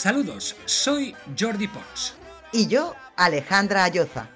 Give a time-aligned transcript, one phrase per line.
[0.00, 2.14] Saludos, soy Jordi Pons.
[2.52, 4.30] Y yo, Alejandra Ayoza.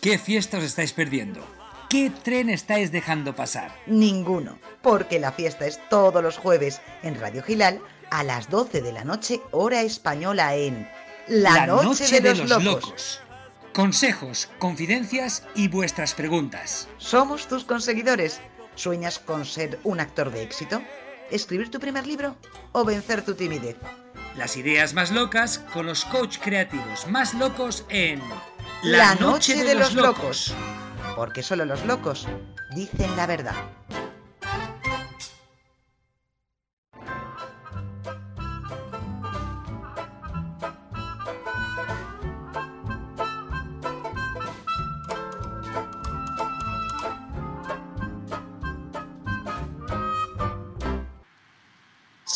[0.00, 1.44] ¿Qué fiesta os estáis perdiendo?
[1.90, 3.72] ¿Qué tren estáis dejando pasar?
[3.88, 7.80] Ninguno, porque la fiesta es todos los jueves en Radio Gilal
[8.12, 10.88] a las 12 de la noche, hora española en
[11.26, 13.20] La, noche, de, los, locos.
[13.72, 16.86] Consejos, confidencias y vuestras preguntas.
[16.98, 18.40] Somos tus conseguidores.
[18.76, 20.80] ¿Sueñas con ser un actor de éxito?
[21.32, 22.36] ¿Escribir tu primer libro?
[22.70, 23.76] ¿O vencer tu timidez?
[24.36, 28.20] Las ideas más locas con los coach creativos más locos en
[28.82, 30.52] La, noche, de, los, locos.
[31.14, 32.26] Porque solo los locos
[32.74, 33.54] dicen la verdad.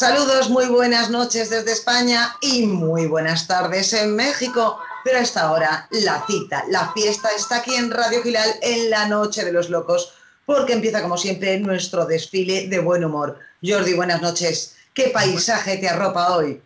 [0.08, 4.80] Saludos, muy buenas noches desde España y muy buenas tardes en México.
[5.04, 9.06] Pero a esta hora, la cita, la fiesta está aquí en Radio Gilal en la
[9.06, 10.14] Noche de los Locos,
[10.46, 13.38] porque empieza como siempre nuestro desfile de buen humor.
[13.62, 14.78] Jordi, buenas noches.
[14.94, 16.62] ¿Qué paisaje te arropa hoy?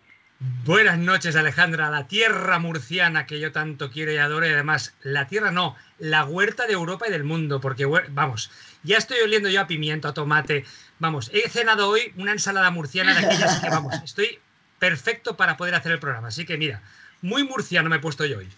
[0.65, 1.91] Buenas noches, Alejandra.
[1.91, 6.25] La tierra murciana que yo tanto quiero y adoro, y además, la tierra no, la
[6.25, 10.15] huerta de Europa y del mundo, porque, vamos, ya estoy oliendo yo a pimiento, a
[10.15, 10.65] tomate,
[11.03, 14.39] Vamos, he cenado hoy una ensalada murciana de aquellas que, vamos, estoy
[14.79, 16.29] perfecto para poder hacer el programa.
[16.29, 16.81] Así que mira,
[17.23, 18.49] muy murciano me he puesto yo hoy.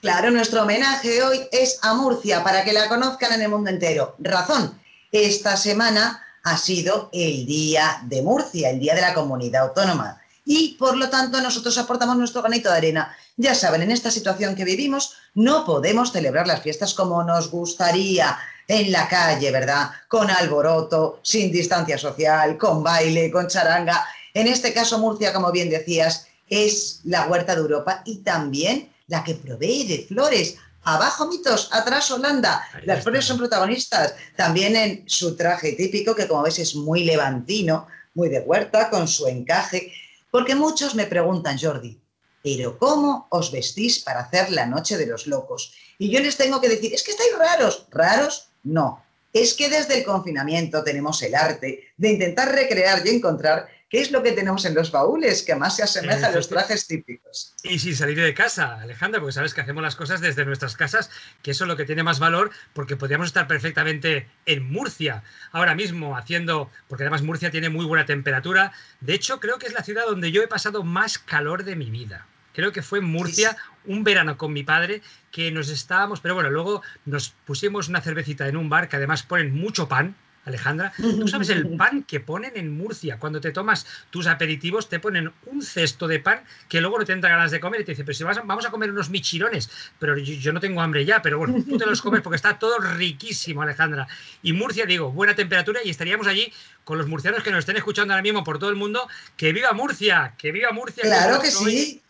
[0.00, 4.16] Claro, nuestro homenaje hoy es a Murcia, para que la conozcan en el mundo entero.
[4.18, 4.76] Razón,
[5.12, 10.20] esta semana ha sido el Día de Murcia, el Día de la Comunidad Autónoma.
[10.46, 13.14] Y por lo tanto nosotros aportamos nuestro granito de arena.
[13.36, 18.38] Ya saben, en esta situación que vivimos no podemos celebrar las fiestas como nos gustaría
[18.68, 19.90] en la calle, ¿verdad?
[20.08, 24.06] Con alboroto, sin distancia social, con baile, con charanga.
[24.32, 29.24] En este caso, Murcia, como bien decías, es la huerta de Europa y también la
[29.24, 30.56] que provee de flores.
[30.84, 32.64] Abajo mitos, atrás Holanda.
[32.84, 34.14] Las flores son protagonistas.
[34.36, 39.08] También en su traje típico, que como ves es muy levantino, muy de huerta, con
[39.08, 39.92] su encaje.
[40.36, 41.98] Porque muchos me preguntan, Jordi,
[42.42, 45.72] ¿pero cómo os vestís para hacer la noche de los locos?
[45.96, 47.86] Y yo les tengo que decir, es que estáis raros.
[47.90, 48.50] ¿Raros?
[48.62, 49.02] No,
[49.32, 54.10] es que desde el confinamiento tenemos el arte de intentar recrear y encontrar qué es
[54.10, 57.54] lo que tenemos en los baúles que más se asemeja a los trajes típicos.
[57.62, 61.10] Y sin salir de casa, Alejandra, porque sabes que hacemos las cosas desde nuestras casas,
[61.42, 65.74] que eso es lo que tiene más valor, porque podríamos estar perfectamente en Murcia ahora
[65.74, 68.72] mismo haciendo, porque además Murcia tiene muy buena temperatura.
[69.00, 71.90] De hecho, creo que es la ciudad donde yo he pasado más calor de mi
[71.90, 72.26] vida
[72.56, 73.54] creo que fue en Murcia,
[73.84, 78.48] un verano con mi padre, que nos estábamos, pero bueno, luego nos pusimos una cervecita
[78.48, 82.52] en un bar que además ponen mucho pan, Alejandra, tú sabes el pan que ponen
[82.54, 83.18] en Murcia.
[83.18, 87.12] Cuando te tomas tus aperitivos, te ponen un cesto de pan que luego no te
[87.12, 89.68] entra ganas de comer y te dice, pero si vamos a comer unos michirones,
[89.98, 92.78] pero yo, no tengo hambre ya, pero bueno, tú te los comes porque está todo
[92.78, 94.06] riquísimo, Alejandra.
[94.40, 96.52] Y Murcia, digo, buena temperatura y estaríamos allí
[96.84, 99.08] con los murcianos que nos estén escuchando ahora mismo por todo el mundo.
[99.36, 100.34] ¡Que viva Murcia!
[100.38, 101.02] ¡Que viva Murcia!
[101.02, 102.02] Claro que sí.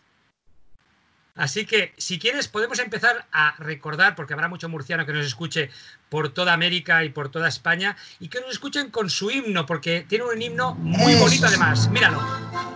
[1.37, 5.69] Así que, si quieres, podemos empezar a recordar, porque habrá mucho murciano que nos escuche
[6.09, 10.05] por toda América y por toda España, y que nos escuchen con su himno, porque
[10.07, 11.89] tiene un himno muy bonito además.
[11.89, 12.19] Míralo.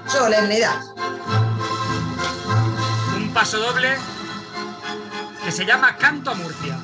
[0.07, 0.79] Solemnidad.
[3.15, 3.97] Un paso doble
[5.43, 6.77] que se llama Canto a Murcia.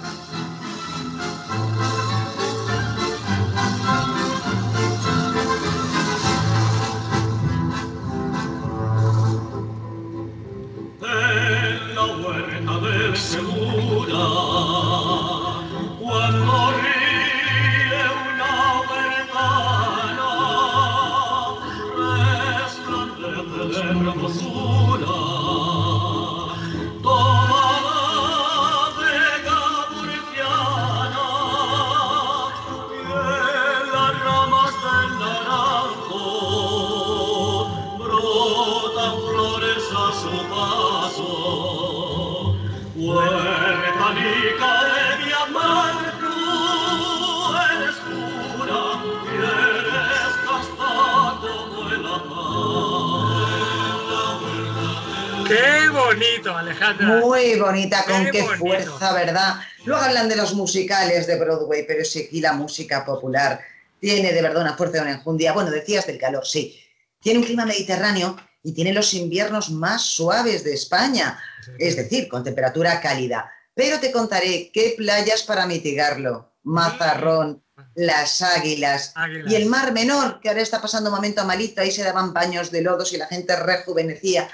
[56.93, 59.55] Muy bonita, con qué, fuerza, ¿verdad?
[59.85, 63.59] Luego hablan de los musicales de Broadway, pero sí aquí la música popular
[63.99, 65.53] tiene de verdad una fuerza y una enjundia.
[65.53, 66.79] Bueno, decías del calor, sí.
[67.19, 71.39] Tiene un clima mediterráneo y tiene los inviernos más suaves de España,
[71.79, 73.51] es decir, con temperatura cálida.
[73.73, 76.53] Pero te contaré qué playas para mitigarlo.
[76.63, 77.63] Mazarrón,
[77.95, 79.13] las águilas,
[79.47, 82.71] y el Mar Menor, que ahora está pasando un momento malito, ahí se daban baños
[82.71, 84.49] de lodos y la gente rejuvenecía.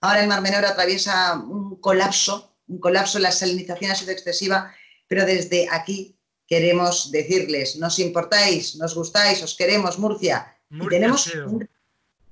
[0.00, 4.72] Ahora el Mar Menor atraviesa un colapso, un colapso, la salinización ha sido excesiva,
[5.06, 6.16] pero desde aquí
[6.46, 10.54] queremos decirles, nos importáis, nos gustáis, os queremos, Murcia.
[10.70, 11.68] Y tenemos, un-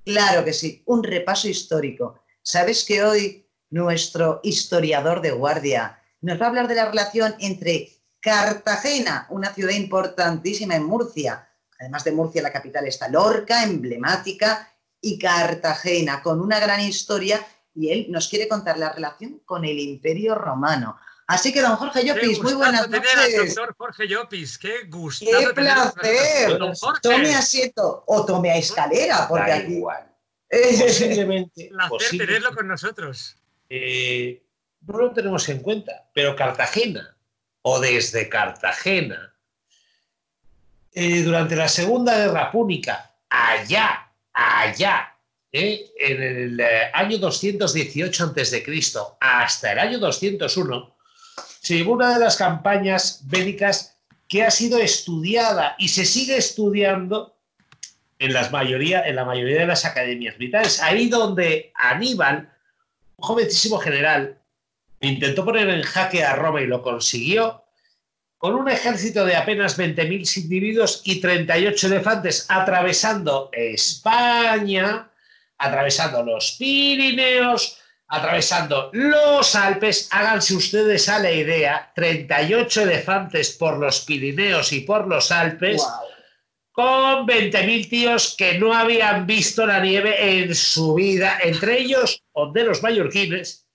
[0.05, 2.21] claro que sí, un repaso histórico.
[2.43, 7.93] ¿Sabes que hoy nuestro historiador de guardia nos va a hablar de la relación entre
[8.21, 11.49] Cartagena, una ciudad importantísima en Murcia,
[11.79, 17.45] además de Murcia la capital está Lorca, emblemática, y Cartagena, con una gran historia,
[17.77, 20.99] y él nos quiere contar la relación con el Imperio Romano.
[21.29, 23.55] Así que, don Jorge Llopis, muy buenas al noches.
[23.55, 25.49] doctor Jorge Llopis, qué gustazo.
[25.49, 26.49] ¡Qué placer!
[26.51, 26.59] nosotros.
[26.59, 29.73] Don Jorge, Tome asiento o tome a escalera, porque Da aquí...
[29.75, 30.07] igual.
[30.51, 33.37] Posiblemente, placer posiblemente, tenerlo con nosotros.
[33.69, 34.43] eh,
[34.87, 37.17] no lo tenemos en cuenta, pero Cartagena,
[37.63, 39.35] o desde Cartagena,
[40.93, 45.16] eh, durante la Segunda Guerra Púnica, allá, allá,
[45.57, 48.65] en el eh, año 218 a.C.
[49.21, 50.97] hasta el año 201,
[51.61, 53.97] se llevó una de las campañas bélicas
[54.29, 57.37] que ha sido estudiada y se sigue estudiando
[58.19, 60.83] en, las mayoría, en la mayoría de las academias militares.
[60.83, 62.51] Ahí donde Aníbal,
[63.17, 64.39] un jovencísimo general,
[65.01, 67.63] intentó poner en jaque a Roma y lo consiguió,
[68.39, 75.11] con un ejército de apenas 20.000 individuos y 38 elefantes, atravesando España,
[75.59, 80.09] atravesando los Pirineos, atravesando los Alpes.
[80.13, 86.07] Háganse ustedes a la idea, 38 elefantes por los Pirineos y por los Alpes Guau.
[86.73, 92.83] con 20.000 tíos que no habían visto la nieve en su vida, entre ellos honderos
[92.83, 93.67] mallorquines,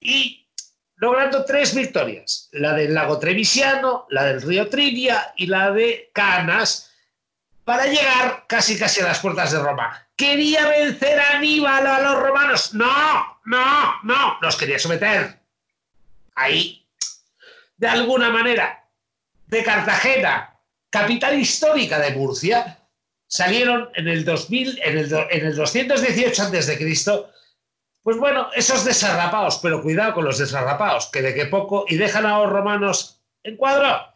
[0.00, 0.48] y
[0.96, 6.90] logrando tres victorias, la del lago Trevisiano, la del río Trivia y la de Canas,
[7.64, 10.09] para llegar casi casi a las puertas de Roma.
[10.20, 12.74] ¿Quería vencer a Aníbal a los romanos?
[12.74, 15.40] No, no, no, los quería someter.
[16.34, 16.86] Ahí,
[17.78, 18.86] de alguna manera,
[19.46, 22.78] de Cartagena, capital histórica de Murcia,
[23.28, 27.24] salieron en el 2000, en el, en el 218 a.C.,
[28.02, 32.26] pues bueno, esos desarrapados, pero cuidado con los desarrapados, que de que poco, y dejan
[32.26, 34.06] a los romanos en cuadro.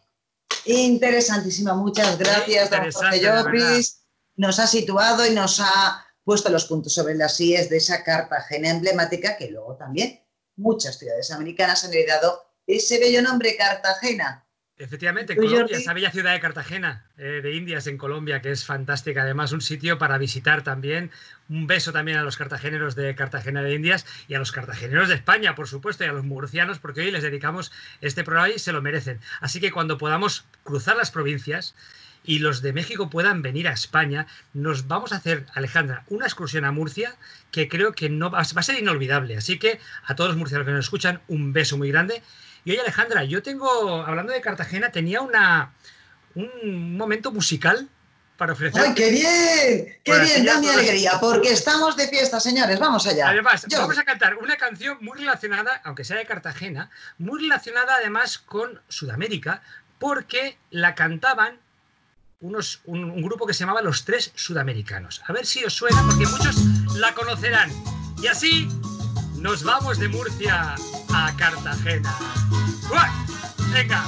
[0.67, 4.04] Interesantísima, muchas gracias, don Jorge Llopis.
[4.37, 8.71] Nos ha situado y nos ha puesto los puntos sobre las IES de esa Cartagena
[8.71, 10.21] emblemática que luego también
[10.57, 14.45] muchas ciudades americanas han heredado ese bello nombre, Cartagena.
[14.77, 15.83] Efectivamente, en ¿Tú, Colombia, Jordi?
[15.83, 19.23] esa bella ciudad de Cartagena, eh, de Indias, en Colombia, que es fantástica.
[19.23, 21.13] Además, un sitio para visitar también.
[21.49, 25.15] Un beso también a los cartageneros de Cartagena de Indias y a los cartageneros de
[25.15, 27.71] España, por supuesto, y a los murcianos, porque hoy les dedicamos
[28.01, 29.21] este programa y se lo merecen.
[29.41, 31.77] Así que cuando podamos cruzar las provincias
[32.25, 36.65] y los de México puedan venir a España, nos vamos a hacer, Alejandra, una excursión
[36.65, 37.15] a Murcia
[37.50, 39.37] que creo que no va, va a ser inolvidable.
[39.37, 42.23] Así que a todos los murcianos que nos escuchan, un beso muy grande.
[42.65, 45.73] Y oye, Alejandra, yo tengo, hablando de Cartagena, tenía una,
[46.35, 47.88] un momento musical
[48.38, 48.82] para ofrecer.
[48.82, 49.99] ¡Ay, qué bien!
[50.03, 50.44] ¡Qué Bueno, bien!
[50.47, 52.81] Da mi alegría, porque estamos de fiesta, señores.
[52.81, 53.29] Vamos allá.
[53.29, 57.97] Además, Yo- vamos a cantar una canción muy relacionada, aunque sea de Cartagena, muy relacionada
[57.97, 59.62] además con Sudamérica,
[60.00, 61.59] porque la cantaban
[62.41, 65.23] unos, un, grupo que se llamaba Los Tres Sudamericanos.
[65.27, 66.57] A ver si os suena, porque muchos
[66.97, 67.71] la conocerán.
[68.23, 68.69] Y así
[69.37, 70.75] nos vamos de Murcia
[71.12, 72.17] a Cartagena.
[73.73, 74.05] ¡Venga!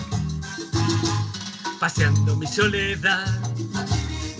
[1.81, 3.27] Paseando mi soledad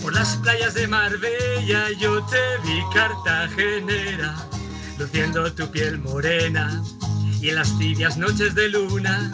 [0.01, 4.35] por las playas de Marbella yo te vi cartagenera,
[4.97, 6.81] luciendo tu piel morena
[7.41, 9.31] y en las tibias noches de luna,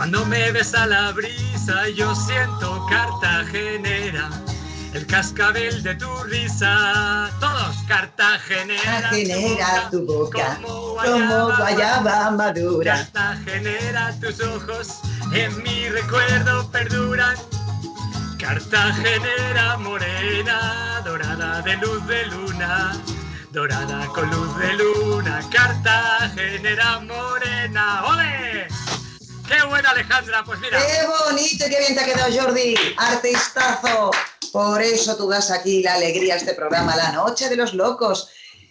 [0.00, 4.30] cuando me besa la brisa yo siento cartagenera,
[4.94, 12.94] el cascabel de tu risa, todos cartagenera, Cartagenera, tu boca, como Como guayaba madura.
[13.12, 15.00] Cartagenera, tus ojos
[15.34, 17.36] en mi recuerdo perduran.
[18.38, 22.92] Cartagenera morena, dorada de luz de luna,
[23.52, 25.40] dorada con luz de luna.
[25.52, 28.79] Cartagenera morena, ¡ole!
[29.50, 30.44] ¡Qué buena Alejandra!
[30.44, 32.76] Pues mira, ¡Qué bonito y qué bien te ha quedado, Jordi!
[32.96, 34.12] ¡Artistazo!
[34.52, 38.28] Por eso tú das aquí la alegría a este programa, La Noche de los Locos.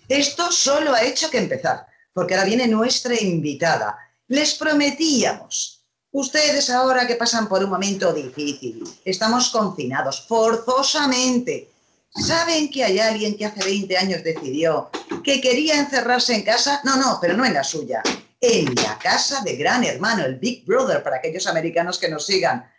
[0.08, 3.98] Esto solo ha hecho que empezar, porque ahora viene nuestra invitada.
[4.30, 5.82] Les prometíamos.
[6.12, 11.70] Ustedes ahora que pasan por un momento difícil, estamos confinados forzosamente.
[12.10, 14.90] ¿Saben que hay alguien que hace 20 años decidió
[15.26, 16.80] que quería encerrarse en casa?
[16.86, 18.02] No, no, pero no en la suya.
[18.42, 22.72] En la casa de Gran Hermano, el Big Brother, para aquellos americanos que nos sigan.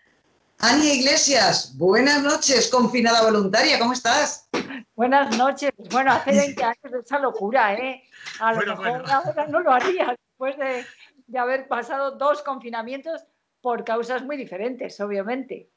[0.58, 4.48] Ania Iglesias, buenas noches, confinada voluntaria, ¿cómo estás?
[4.94, 5.70] Buenas noches.
[5.90, 8.02] Bueno, hace 20 años de esa locura, ¿eh?
[8.40, 9.14] A lo Bueno, mejor bueno.
[9.14, 10.86] ahora no lo haría después de,
[11.26, 13.22] de haber pasado dos confinamientos
[13.60, 15.70] por causas muy diferentes, obviamente.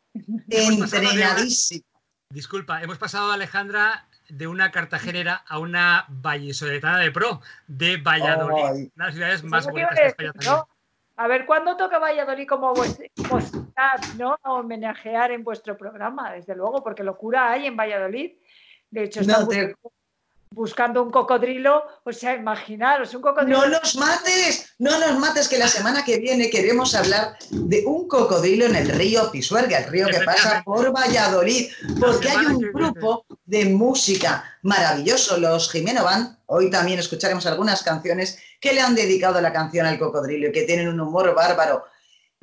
[0.49, 1.85] Entrenadísima.
[2.29, 8.71] Disculpa, hemos pasado, Alejandra, de una cartagenera a una vallisoletana de pro, de Valladolid, una
[8.73, 10.53] de las ciudades más bonitas a de España también.
[10.53, 10.67] ¿no?
[11.15, 12.73] A ver, ¿cuándo toca Valladolid como
[13.27, 14.35] posibilidad, ¿no?
[14.41, 18.31] A homenajear en vuestro programa, desde luego, porque locura hay en Valladolid.
[18.89, 19.75] De hecho, están No te-
[20.53, 23.62] buscando, un cocodrilo, o sea, imaginaros, un cocodrilo.
[23.62, 28.07] No nos mates, no nos mates, que la semana que viene queremos hablar de un
[28.07, 33.25] cocodrilo en el río Pisuerga, el río que pasa por Valladolid, porque hay un grupo
[33.45, 36.38] de música maravilloso, los Jimeno Van.
[36.45, 40.63] Hoy también escucharemos algunas canciones que le han dedicado la canción al cocodrilo y que
[40.63, 41.83] tienen un humor bárbaro.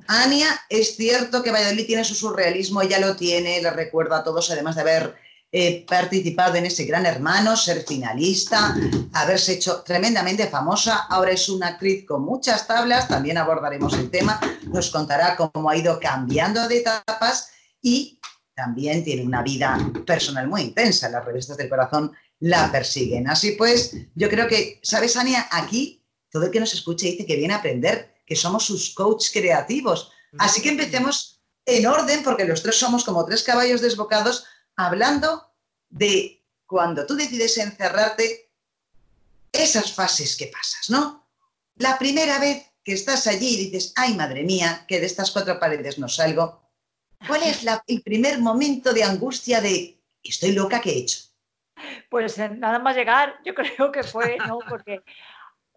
[0.06, 4.50] Ania, es cierto que Valladolid tiene su surrealismo, ella lo tiene, le recuerdo a todos,
[4.50, 5.14] además de haber
[5.52, 8.76] eh, participado en ese Gran Hermano, ser finalista,
[9.12, 11.06] haberse hecho tremendamente famosa.
[11.08, 15.76] Ahora es una actriz con muchas tablas, también abordaremos el tema, nos contará cómo ha
[15.76, 17.50] ido cambiando de etapas
[17.82, 18.20] y
[18.54, 21.08] también tiene una vida personal muy intensa.
[21.08, 23.28] Las revistas del corazón la persiguen.
[23.28, 25.48] Así pues, yo creo que, ¿sabes, Ania?
[25.50, 29.30] Aquí todo el que nos escuche dice que viene a aprender, que somos sus coaches
[29.32, 30.12] creativos.
[30.38, 34.44] Así que empecemos en orden, porque los tres somos como tres caballos desbocados,
[34.86, 35.52] hablando
[35.88, 38.50] de cuando tú decides encerrarte,
[39.52, 41.26] esas fases que pasas, ¿no?
[41.76, 45.58] La primera vez que estás allí y dices, ay, madre mía, que de estas cuatro
[45.58, 46.62] paredes no salgo.
[47.26, 51.18] ¿Cuál es el primer momento de angustia de, estoy loca, ¿qué he hecho?
[52.08, 54.60] Pues eh, nada más llegar, yo creo que fue, ¿no?
[54.68, 55.02] Porque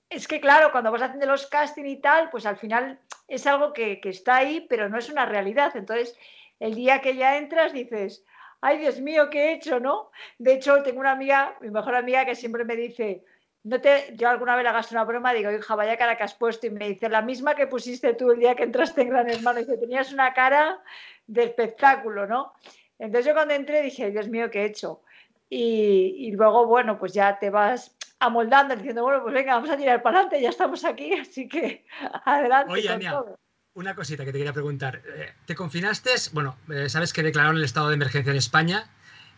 [0.10, 3.74] es que, claro, cuando vas haciendo los casting y tal, pues al final es algo
[3.74, 5.76] que está ahí, pero no es una realidad.
[5.76, 6.16] Entonces,
[6.60, 8.24] el día que ya entras dices,
[8.64, 10.10] ay, Dios mío, ¿qué he hecho, no?
[10.40, 13.26] De hecho, tengo una amiga, mi mejor amiga, que siempre me dice,
[13.64, 16.34] no te, yo alguna vez le hago una broma, digo, hija, vaya cara que has
[16.34, 19.30] puesto, y me dice, la misma que pusiste tú el día que entraste en Gran
[19.30, 20.82] Hermano, dice, tenías una cara
[21.28, 22.54] de espectáculo, ¿no?
[22.98, 25.02] Entonces yo cuando entré dije, Dios mío, ¿qué he hecho?
[25.50, 29.78] Y, y luego, bueno, pues ya te vas amoldando diciendo, bueno, pues venga, vamos a
[29.78, 31.86] tirar para adelante, ya estamos aquí, así que
[32.26, 32.72] adelante.
[32.72, 33.40] Oye, con Ania, todo.
[33.76, 35.02] Una cosita que te quería preguntar.
[35.16, 36.12] Eh, ¿Te confinaste?
[36.32, 38.88] Bueno, eh, sabes que declararon el estado de emergencia en España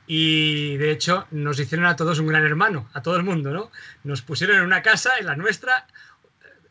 [0.07, 3.71] y de hecho nos hicieron a todos un gran hermano, a todo el mundo, ¿no?
[4.03, 5.87] Nos pusieron en una casa, en la nuestra.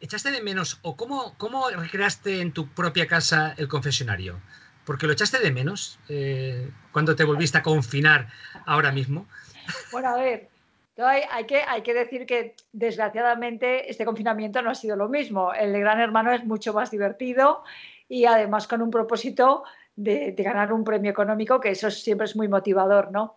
[0.01, 4.39] ¿Echaste de menos o cómo, cómo recreaste en tu propia casa el confesionario?
[4.85, 8.29] Porque lo echaste de menos eh, cuando te volviste a confinar
[8.67, 9.27] ahora mismo.
[9.91, 10.51] Bueno, a ver,
[10.97, 15.53] yo hay, que, decir que desgraciadamente este confinamiento no ha sido lo mismo.
[15.53, 17.65] El Gran Hermano es mucho más divertido
[18.09, 19.65] y además con un propósito
[19.97, 23.37] de, de ganar un premio económico, que eso siempre es muy motivador, ¿no?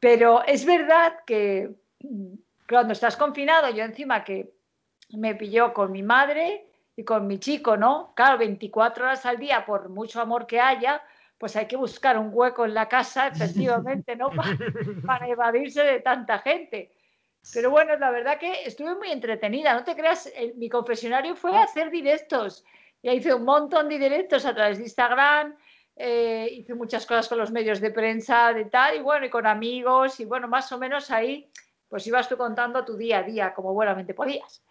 [0.00, 1.70] Pero es verdad que
[2.00, 2.34] mm,
[2.68, 4.52] cuando estás confinado, yo encima que
[5.10, 8.12] me pilló con mi madre y con mi chico, ¿no?
[8.14, 11.02] Claro, 24 horas al día, por mucho amor que haya,
[11.42, 14.30] pues hay que buscar un hueco en la casa, efectivamente, ¿no?
[14.30, 14.56] Pa-
[15.04, 16.92] para evadirse de tanta gente.
[17.52, 21.58] Pero bueno, la verdad que estuve muy entretenida, no te creas, el- mi confesionario fue
[21.58, 22.62] hacer directos.
[23.02, 25.56] Ya hice un montón de directos a través de Instagram,
[25.96, 29.44] eh, hice muchas cosas con los medios de prensa, de tal, y bueno, y con
[29.44, 31.50] amigos, y bueno, más o menos ahí,
[31.88, 34.62] pues ibas tú contando tu día a día, como buenamente podías.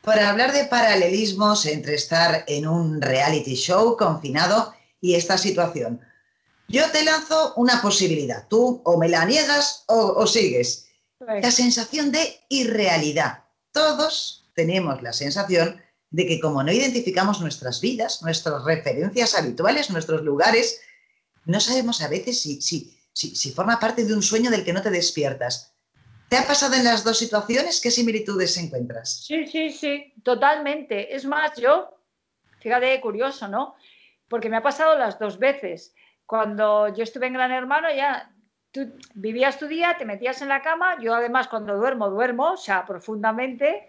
[0.00, 6.00] Para hablar de paralelismos entre estar en un reality show confinado y esta situación,
[6.68, 8.46] yo te lanzo una posibilidad.
[8.48, 10.88] Tú o me la niegas o, o sigues.
[11.18, 13.44] La sensación de irrealidad.
[13.72, 20.22] Todos tenemos la sensación de que como no identificamos nuestras vidas, nuestras referencias habituales, nuestros
[20.22, 20.80] lugares,
[21.44, 24.72] no sabemos a veces si, si, si, si forma parte de un sueño del que
[24.72, 25.74] no te despiertas.
[26.28, 27.80] ¿Te ha pasado en las dos situaciones?
[27.80, 29.24] ¿Qué similitudes encuentras?
[29.24, 31.14] Sí, sí, sí, totalmente.
[31.14, 31.88] Es más, yo,
[32.60, 33.74] fíjate, curioso, ¿no?
[34.28, 35.94] Porque me ha pasado las dos veces.
[36.26, 38.30] Cuando yo estuve en Gran Hermano, ya
[39.14, 42.84] vivías tu día, te metías en la cama, yo además cuando duermo, duermo, o sea,
[42.84, 43.88] profundamente,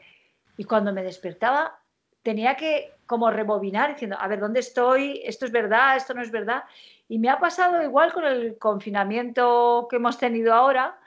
[0.58, 1.80] y cuando me despertaba
[2.24, 5.22] tenía que como rebobinar diciendo, a ver, ¿dónde estoy?
[5.26, 5.98] ¿Esto es verdad?
[5.98, 6.64] ¿Esto no es verdad?
[7.08, 11.00] Y me ha pasado igual con el confinamiento que hemos tenido ahora,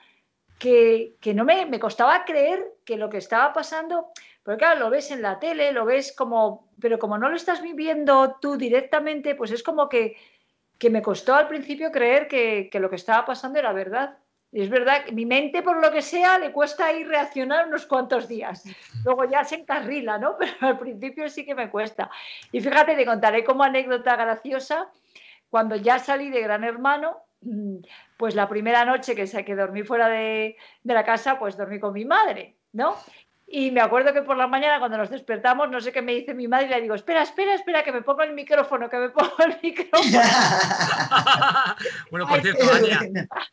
[0.59, 4.11] que, que no me, me costaba creer que lo que estaba pasando,
[4.43, 7.63] porque claro, lo ves en la tele, lo ves como, pero como no lo estás
[7.63, 10.17] viviendo tú directamente, pues es como que,
[10.79, 14.19] que me costó al principio creer que, que lo que estaba pasando era verdad.
[14.55, 17.87] Y es verdad que mi mente, por lo que sea, le cuesta ahí reaccionar unos
[17.87, 18.65] cuantos días.
[19.03, 20.37] Luego ya se encarrila, ¿no?
[20.39, 22.11] Pero al principio sí que me cuesta.
[22.53, 24.91] Y fíjate, te contaré como anécdota graciosa.
[25.49, 27.17] cuando ya salí de Gran Hermano,
[28.19, 31.95] pues la primera noche que, que dormí fuera de, de la casa, pues dormí con
[31.95, 32.97] mi madre, ¿no?
[33.55, 36.33] Y me acuerdo que por la mañana cuando nos despertamos, no sé qué me dice
[36.33, 39.11] mi madre, y le digo, espera, espera, espera, que me pongo el micrófono, que me
[39.11, 40.23] pongo el micrófono.
[42.11, 43.01] bueno, por cierto, Ania,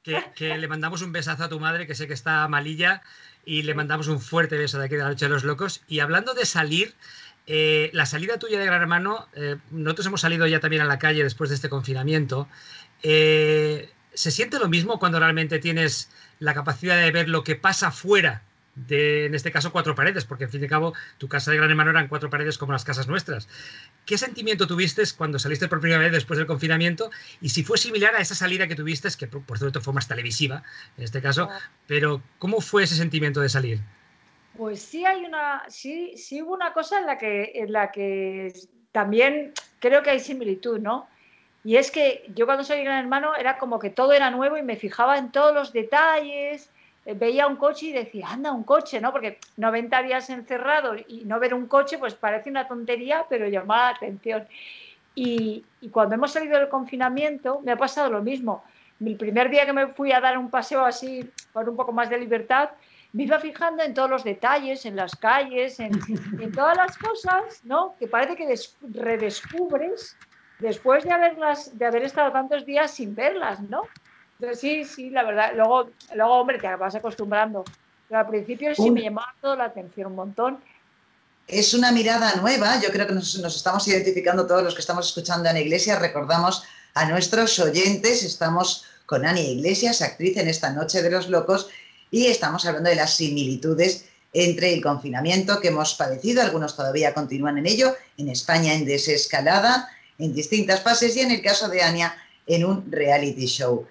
[0.01, 3.01] que, que le mandamos un besazo a tu madre, que sé que está malilla,
[3.43, 5.83] y le mandamos un fuerte beso de aquí de la Noche de los Locos.
[5.89, 6.95] Y hablando de salir,
[7.45, 10.97] eh, la salida tuya de Gran Hermano, eh, nosotros hemos salido ya también a la
[10.97, 12.47] calle después de este confinamiento.
[13.03, 17.91] Eh, ¿Se siente lo mismo cuando realmente tienes la capacidad de ver lo que pasa
[17.91, 18.43] fuera
[18.87, 20.25] de, en este caso, cuatro paredes?
[20.25, 22.73] Porque, en fin y al cabo, tu casa de Gran Hermano eran cuatro paredes como
[22.73, 23.47] las casas nuestras.
[24.05, 27.09] ¿Qué sentimiento tuviste cuando saliste por primera vez después del confinamiento?
[27.41, 30.63] Y si fue similar a esa salida que tuviste, que por, cierto fue más televisiva,
[30.97, 31.49] en este caso,
[31.87, 33.79] pero ¿cómo fue ese sentimiento de salir?
[34.57, 38.53] Pues sí hay una, sí, sí hubo una cosa en la que, en la que
[38.91, 41.07] también creo que hay similitud, ¿no?
[41.63, 44.63] Y es que yo cuando soy gran hermano era como que todo era nuevo y
[44.63, 46.69] me fijaba en todos los detalles,
[47.15, 49.11] veía un coche y decía, anda, un coche, ¿no?
[49.11, 53.91] Porque 90 días encerrado y no ver un coche, pues parece una tontería, pero llamaba
[53.91, 54.47] la atención.
[55.15, 58.63] Y, y cuando hemos salido del confinamiento me ha pasado lo mismo.
[58.99, 62.09] El primer día que me fui a dar un paseo así, con un poco más
[62.09, 62.71] de libertad,
[63.11, 65.99] me iba fijando en todos los detalles, en las calles, en,
[66.39, 67.95] en todas las cosas, ¿no?
[67.99, 70.19] Que parece que des- redescubres
[70.57, 73.91] después de haberlas, de haber estado tantos días sin verlas, ¿no?
[74.39, 75.51] Entonces, sí, sí, la verdad.
[75.55, 77.65] Luego, luego, hombre, te vas acostumbrando.
[78.07, 80.57] Pero al principio sí me llamaba toda la atención un montón.
[81.47, 85.07] Es una mirada nueva, yo creo que nos, nos estamos identificando todos los que estamos
[85.07, 91.01] escuchando Ana Iglesias, recordamos a nuestros oyentes, estamos con Ana Iglesias, actriz en esta Noche
[91.01, 91.69] de los Locos,
[92.11, 97.57] y estamos hablando de las similitudes entre el confinamiento que hemos padecido, algunos todavía continúan
[97.57, 102.15] en ello, en España en desescalada, en distintas fases, y en el caso de Ania,
[102.45, 103.87] en un reality show.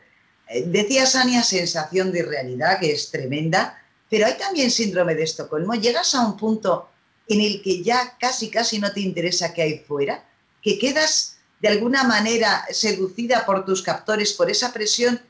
[0.49, 5.75] Eh, Decías, Ania, sensación de irrealidad, que es tremenda, pero hay también síndrome de Estocolmo.
[5.75, 6.89] Llegas a un punto
[7.29, 10.25] en el que ya casi casi no te interesa qué hay fuera,
[10.63, 15.21] que quedas de alguna manera seducida por tus captores, por esa presión,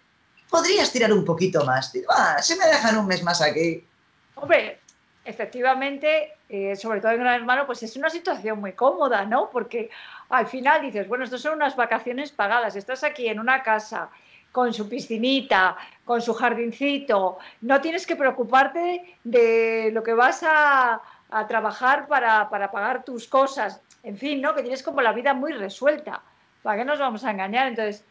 [0.49, 1.93] podrías tirar un poquito más.
[2.09, 3.85] Ah, se me dejan un mes más aquí.
[4.35, 4.81] Hombre,
[5.25, 9.51] efectivamente, eh, sobre todo en Gran Hermano, pues es una situación muy cómoda, ¿no?
[9.51, 9.91] Porque
[10.29, 14.11] al final dices, bueno, estas son unas vacaciones pagadas, estás aquí en una casa
[14.53, 21.01] con su piscinita, con su jardincito, no tienes que preocuparte de lo que vas a,
[21.31, 24.55] a trabajar para, para pagar tus cosas, en fin, ¿no?
[24.55, 26.23] Que tienes como la vida muy resuelta.
[26.63, 27.69] ¿Para qué nos vamos a engañar?
[27.69, 28.05] Entonces,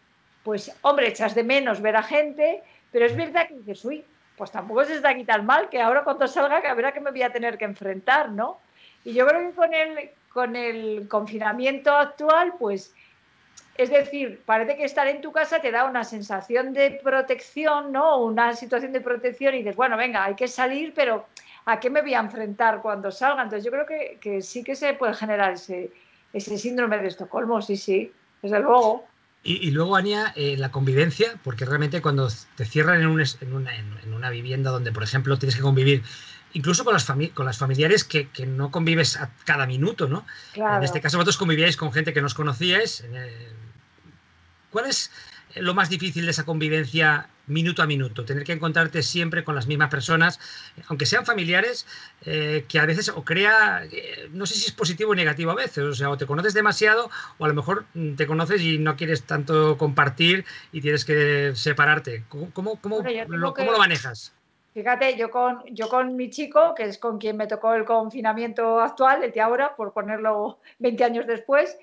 [0.43, 4.06] pues, hombre, echas de menos ver a gente, pero es verdad que dices, uy,
[4.38, 6.91] pues tampoco se está aquí tan mal, que ahora cuando salga, que a ver a
[6.91, 8.60] qué me voy a tener que enfrentar, ¿no?
[9.04, 12.93] Y yo creo que con el, con el confinamiento actual, pues,
[13.78, 18.18] es decir, parece que estar en tu casa te da una sensación de protección, ¿no?
[18.24, 21.28] Una situación de protección y dices, bueno, venga, hay que salir, pero
[21.66, 23.44] ¿a qué me voy a enfrentar cuando salga?
[23.44, 25.92] Entonces yo creo que, que sí que se puede generar ese,
[26.34, 28.12] ese síndrome de Estocolmo, sí, sí,
[28.42, 29.06] desde luego.
[29.44, 33.54] Y, y luego, Ania, eh, la convivencia, porque realmente cuando te cierran en, un en
[33.54, 36.04] una, en- una vivienda donde, por ejemplo, tienes que convivir
[36.54, 40.26] incluso con las, con las familiares que, que no convives a cada minuto, ¿no?
[40.54, 40.78] Claro.
[40.78, 43.02] En este caso, vosotros convivíais con gente que nos conocíais.
[43.02, 43.52] eh,
[44.78, 45.10] ¿Cuál es
[45.56, 48.24] lo más difícil de esa convivencia minuto a minuto?
[48.26, 50.40] Tener que encontrarte siempre con las mismas personas,
[50.88, 51.88] aunque sean familiares,
[52.28, 55.56] eh, que a veces o crea, eh, no sé si es positivo o negativo a
[55.56, 57.10] veces, o sea, o te conoces demasiado
[57.40, 61.54] o a lo mejor mm, te conoces y no quieres tanto compartir y tienes que
[61.56, 62.26] separarte.
[62.30, 62.98] ¿Cómo, cómo, cómo
[63.30, 64.32] lo, que- cómo lo manejas?
[64.76, 68.80] Fíjate, yo con, yo con mi chico, que es con quien me tocó el confinamiento
[68.80, 71.76] actual, el de ahora, por ponerlo 20 años después,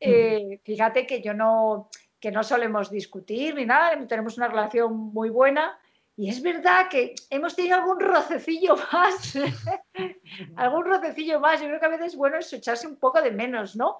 [0.00, 1.88] eh, fíjate que yo no,
[2.24, 5.78] que no solemos discutir ni nada, tenemos una relación muy buena.
[6.16, 9.36] Y es verdad que hemos tenido algún rocecillo más,
[10.56, 11.60] algún rocecillo más.
[11.60, 13.98] Yo creo que a veces, bueno, es echarse un poco de menos, ¿no?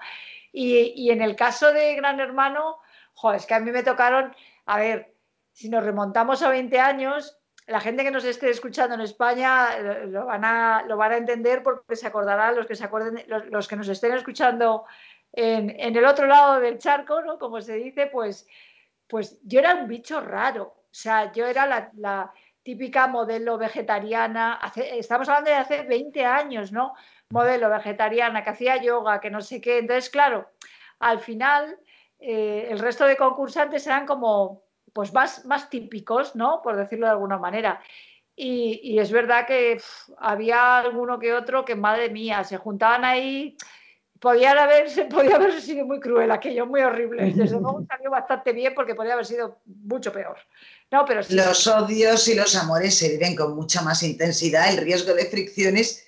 [0.53, 2.79] Y, y en el caso de Gran Hermano,
[3.13, 4.35] joder, es que a mí me tocaron,
[4.65, 5.15] a ver,
[5.53, 10.07] si nos remontamos a 20 años, la gente que nos esté escuchando en España eh,
[10.07, 13.45] lo van a, lo van a entender porque se acordarán los que se acuerden, los,
[13.51, 14.87] los que nos estén escuchando
[15.37, 17.39] en, el otro lado del charco, ¿no?
[17.39, 18.47] Como se dice, pues,
[19.09, 20.65] pues yo era un bicho raro.
[20.65, 24.59] O sea, yo era la, típica modelo vegetariana.
[24.77, 26.95] Estamos hablando de hace 20 años, ¿no?
[27.31, 29.79] Modelo vegetariana que hacía yoga, que no sé qué.
[29.79, 30.51] Entonces, claro,
[31.01, 31.79] al final
[32.19, 34.63] eh, el resto de concursantes eran como
[34.95, 36.63] pues más, más típicos, ¿no?
[36.63, 37.83] Por decirlo de alguna manera.
[38.37, 39.81] Y, es verdad que
[40.19, 43.57] había alguno que otro que, madre mía, se juntaban ahí
[44.25, 47.33] podía haber, podía haber sido muy cruel aquello, muy horrible.
[47.37, 50.39] Desde luego salió bastante bien porque podría haber sido mucho peor.
[50.91, 51.35] No, pero sí.
[51.35, 56.07] Los odios y los amores se viven con mucha más intensidad, el riesgo de fricciones.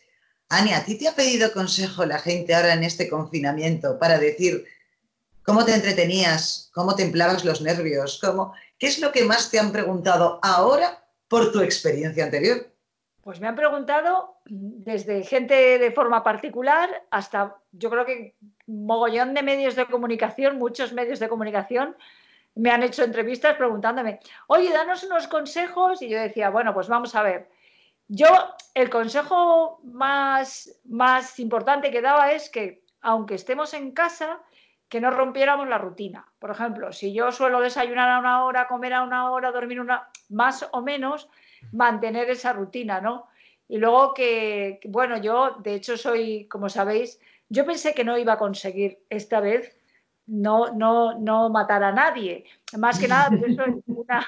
[0.48, 4.64] Ani, ¿a ti te ha pedido consejo la gente ahora en este confinamiento para decir
[5.42, 9.72] cómo te entretenías, cómo templabas los nervios, cómo, qué es lo que más te han
[9.72, 12.66] preguntado ahora por tu experiencia anterior?
[13.26, 18.36] Pues me han preguntado desde gente de forma particular hasta, yo creo que
[18.68, 21.96] mogollón de medios de comunicación, muchos medios de comunicación,
[22.54, 26.02] me han hecho entrevistas preguntándome, oye, danos unos consejos.
[26.02, 27.50] Y yo decía, bueno, pues vamos a ver.
[28.06, 28.28] Yo,
[28.74, 34.38] el consejo más, más importante que daba es que, aunque estemos en casa,
[34.88, 36.28] que no rompiéramos la rutina.
[36.38, 40.10] Por ejemplo, si yo suelo desayunar a una hora, comer a una hora, dormir una,
[40.28, 41.28] más o menos,
[41.72, 43.26] mantener esa rutina, ¿no?
[43.68, 48.35] Y luego que, bueno, yo de hecho soy, como sabéis, yo pensé que no iba
[48.35, 49.76] a conseguir esta vez
[50.26, 52.44] no, no, no matar a nadie.
[52.79, 54.26] Más que nada, yo soy una,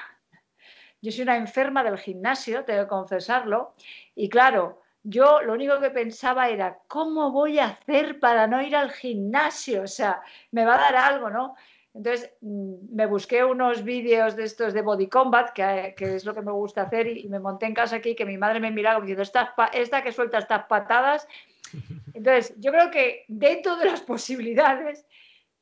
[1.01, 3.75] yo soy una enferma del gimnasio, tengo que confesarlo.
[4.15, 8.75] Y claro, yo lo único que pensaba era, ¿cómo voy a hacer para no ir
[8.75, 9.83] al gimnasio?
[9.83, 10.21] O sea,
[10.51, 11.55] me va a dar algo, ¿no?
[11.99, 16.33] Entonces mm, me busqué unos vídeos de estos de body combat, que, que es lo
[16.33, 18.71] que me gusta hacer, y, y, me monté en casa aquí, que mi madre me
[18.71, 21.27] miraba diciendo, esta, esta que suelta estas patadas.
[22.13, 25.05] Entonces, yo creo que dentro de las posibilidades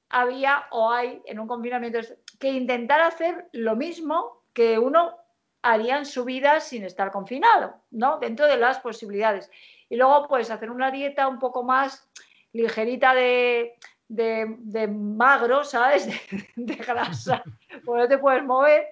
[0.09, 1.99] había o hay en un confinamiento
[2.39, 5.17] que intentar hacer lo mismo que uno
[5.63, 8.19] haría en su vida sin estar confinado, ¿no?
[8.19, 9.49] Dentro de las posibilidades.
[9.89, 12.07] Y luego, pues, hacer una dieta un poco más
[12.53, 13.75] ligerita de,
[14.07, 16.07] de, de magro, ¿sabes?
[16.55, 17.43] De, de grasa,
[17.85, 18.87] porque no te puedes mover,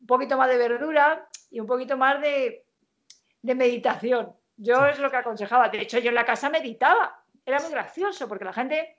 [0.00, 2.64] un poquito más de verdura y un poquito más de,
[3.42, 4.34] de meditación.
[4.56, 5.68] Yo es lo que aconsejaba.
[5.68, 7.22] De hecho, yo en la casa meditaba.
[7.44, 8.98] Era muy gracioso porque la gente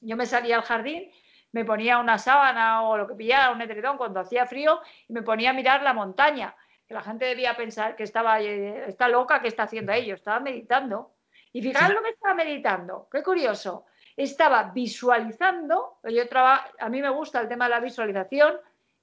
[0.00, 1.10] yo me salía al jardín,
[1.52, 5.22] me ponía una sábana o lo que pillara, un edredón cuando hacía frío y me
[5.22, 6.54] ponía a mirar la montaña.
[6.86, 10.14] Que la gente debía pensar que estaba, eh, está loca, ¿qué está haciendo ello?
[10.14, 11.14] Estaba meditando.
[11.52, 11.94] Y fijaros sí.
[11.94, 13.86] lo que estaba meditando, qué curioso.
[14.16, 18.54] Estaba visualizando, yo traba, a mí me gusta el tema de la visualización,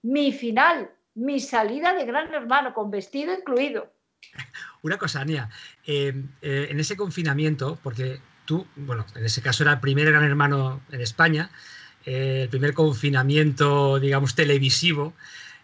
[0.03, 3.91] mi final, mi salida de Gran Hermano, con vestido incluido.
[4.81, 5.49] Una cosa, Ania,
[5.85, 10.23] eh, eh, en ese confinamiento, porque tú, bueno, en ese caso era el primer gran
[10.23, 11.51] hermano en España,
[12.05, 15.13] eh, el primer confinamiento, digamos, televisivo.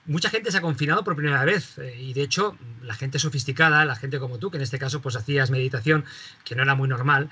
[0.05, 3.95] Mucha gente se ha confinado por primera vez y de hecho la gente sofisticada, la
[3.95, 6.05] gente como tú, que en este caso pues hacías meditación,
[6.45, 7.29] que no era muy normal,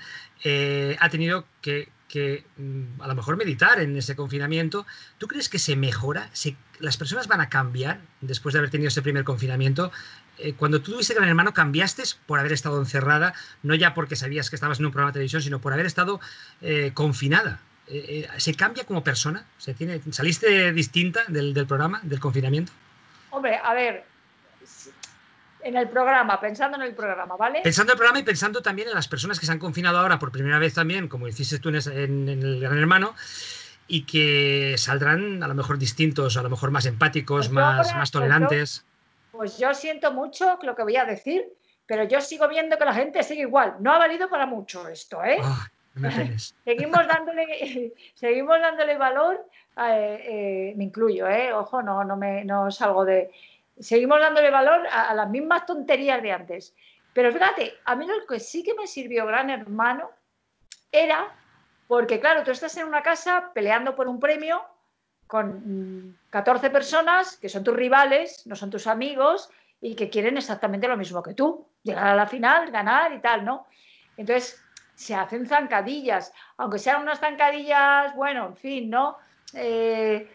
[1.00, 4.86] ha tenido que, que, mm, a lo mejor meditar en ese confinamiento.
[5.18, 6.30] ¿Tú crees que se mejora?
[6.32, 9.90] ¿Se, ¿Las personas van a cambiar después de haber tenido ese primer confinamiento?
[10.38, 14.50] eh, cuando tú tuviste Gran Hermano, cambiaste por haber estado encerrada, no ya porque sabías
[14.50, 16.20] que estabas en un programa de televisión, sino por haber estado
[16.60, 17.60] eh, confinada.
[17.88, 19.46] Eh, ¿Se cambia como persona?
[19.58, 22.72] ¿Se tiene, ¿Saliste distinta del, del, programa, del confinamiento?
[23.30, 24.04] Hombre, a ver,
[25.66, 27.60] en el programa, pensando en el programa, ¿vale?
[27.62, 30.18] Pensando en el programa y pensando también en las personas que se han confinado ahora
[30.18, 33.14] por primera vez también, como hiciste tú en, en, en el Gran Hermano,
[33.88, 37.98] y que saldrán a lo mejor distintos, a lo mejor más empáticos, pues más, ahora,
[37.98, 38.84] más tolerantes.
[39.32, 41.52] Pues yo siento mucho lo que voy a decir,
[41.86, 43.76] pero yo sigo viendo que la gente sigue igual.
[43.80, 45.38] No ha valido para mucho esto, ¿eh?
[45.40, 45.58] Oh,
[45.94, 46.10] no
[46.64, 49.46] seguimos, dándole, seguimos dándole valor,
[49.78, 51.52] eh, eh, me incluyo, ¿eh?
[51.52, 53.30] Ojo, no, no, me, no salgo de...
[53.78, 56.74] Seguimos dándole valor a, las mismas tonterías de antes.
[57.12, 60.10] Pero fíjate, a mí lo que sí que me sirvió gran hermano
[60.90, 61.34] era,
[61.86, 64.62] porque claro, tú estás en una casa peleando por un premio
[65.26, 70.88] con 14 personas que son tus rivales, no son tus amigos y que quieren exactamente
[70.88, 73.66] lo mismo que tú, llegar a la final, ganar y tal, ¿no?
[74.16, 74.62] Entonces
[74.94, 79.18] se hacen zancadillas, aunque sean unas zancadillas, bueno, en fin, ¿no?
[79.54, 80.28] Eh,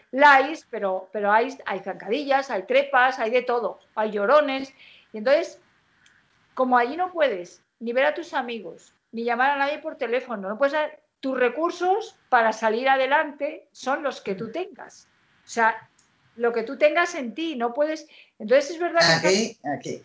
[0.70, 4.72] pero, pero hay, hay zancadillas, hay trepas, hay de todo, hay llorones.
[5.12, 5.60] Y entonces,
[6.54, 10.48] como allí no puedes ni ver a tus amigos, ni llamar a nadie por teléfono,
[10.48, 10.74] no puedes
[11.20, 15.08] tus recursos para salir adelante son los que tú tengas.
[15.44, 15.88] O sea,
[16.36, 18.08] lo que tú tengas en ti, no puedes...
[18.38, 19.28] Entonces es verdad que...
[19.28, 20.02] Aquí, aquí.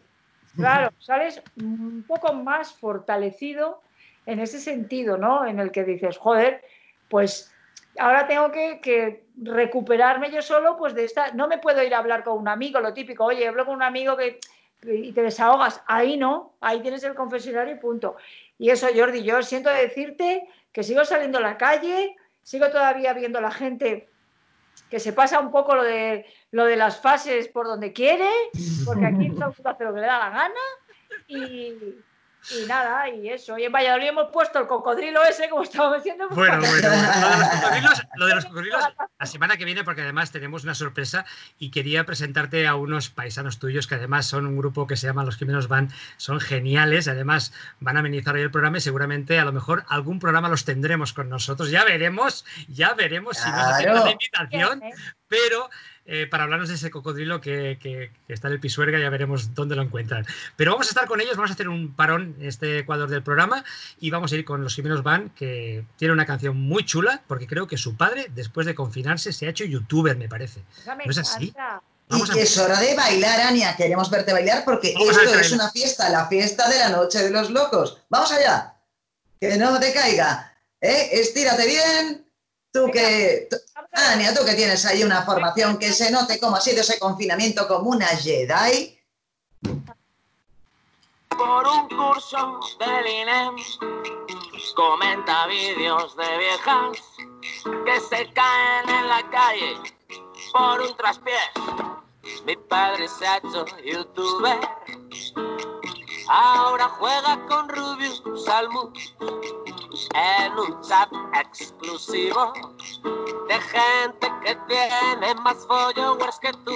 [0.56, 3.82] Claro, sales un poco más fortalecido
[4.26, 5.46] en ese sentido, ¿no?
[5.46, 6.64] En el que dices, joder,
[7.10, 7.52] pues
[8.00, 11.32] ahora tengo que, recuperarme yo solo, pues de esta...
[11.34, 13.84] No me puedo ir a hablar con un amigo, lo típico, oye, hablo con un
[13.84, 14.40] amigo que
[14.84, 15.82] y te desahogas.
[15.88, 18.16] Ahí no, ahí tienes el confesionario y punto.
[18.58, 23.40] Y eso, Jordi, yo siento decirte que sigo saliendo a la calle, sigo todavía viendo
[23.40, 24.10] a la gente
[24.90, 28.30] que se pasa un poco lo de, lo de las fases por donde quiere,
[28.86, 30.62] porque aquí todo el mundo hace lo que le da la gana.
[31.28, 31.74] Y,
[32.52, 33.58] Y nada, y eso.
[33.58, 36.28] Y en Valladolid hemos puesto el cocodrilo ese, como estaba diciendo.
[36.30, 36.98] pues, Bueno, bueno, bueno.
[37.20, 38.84] Lo de los cocodrilos, lo de los cocodrilos
[39.20, 41.26] la semana que viene, porque además tenemos una sorpresa
[41.58, 45.24] y quería presentarte a unos paisanos tuyos que además son un grupo que se llama
[45.24, 49.46] Los Jimenos Van, son geniales, además van a amenizar hoy el programa y seguramente a
[49.46, 51.72] lo mejor algún programa los tendremos con nosotros.
[51.72, 54.06] Ya veremos, ya veremos si nos Claro.
[54.06, 54.96] la invitación, Bien, ¿eh?
[55.28, 55.70] pero
[56.10, 59.54] eh, para hablarnos de ese cocodrilo que, que- que está en el Pisuerga ya veremos
[59.54, 60.26] dónde lo encuentran.
[60.56, 63.24] Pero vamos a estar con ellos, vamos a hacer un parón en este Ecuador del
[63.24, 63.64] programa
[64.00, 67.46] y vamos a ir con los Jimenos Van, que tiene una canción muy chula, porque
[67.46, 70.62] creo que su padre, después de confinarse, se ha hecho youtuber, me parece.
[71.06, 71.54] ¿No es así?
[72.10, 73.76] Vamos y a- es hora de bailar, Ania.
[73.76, 77.32] Queremos verte bailar porque Vamos esto es una fiesta, la fiesta de la noche de
[77.32, 77.98] los locos.
[78.10, 78.76] Vamos allá.
[79.42, 80.56] Que no te caiga.
[80.80, 81.10] ¿eh?
[81.12, 82.26] Estírate bien.
[82.72, 83.50] Tú que.
[83.92, 87.68] Ania, tú que tienes ahí una formación que se note cómo ha sido ese confinamiento
[87.68, 88.98] como una Jedi.
[91.38, 93.56] por un curso del INEM.
[94.76, 97.00] Comenta vídeos de viejas
[97.86, 99.76] que se caen en la calle
[100.52, 101.38] por un traspié.
[102.46, 104.60] Mi padre se ha hecho youtuber.
[106.30, 108.92] Ahora juega con Rubius Salmu
[110.14, 112.54] en un chat exclusivo
[113.48, 116.74] de gente que tiene más followers que tú.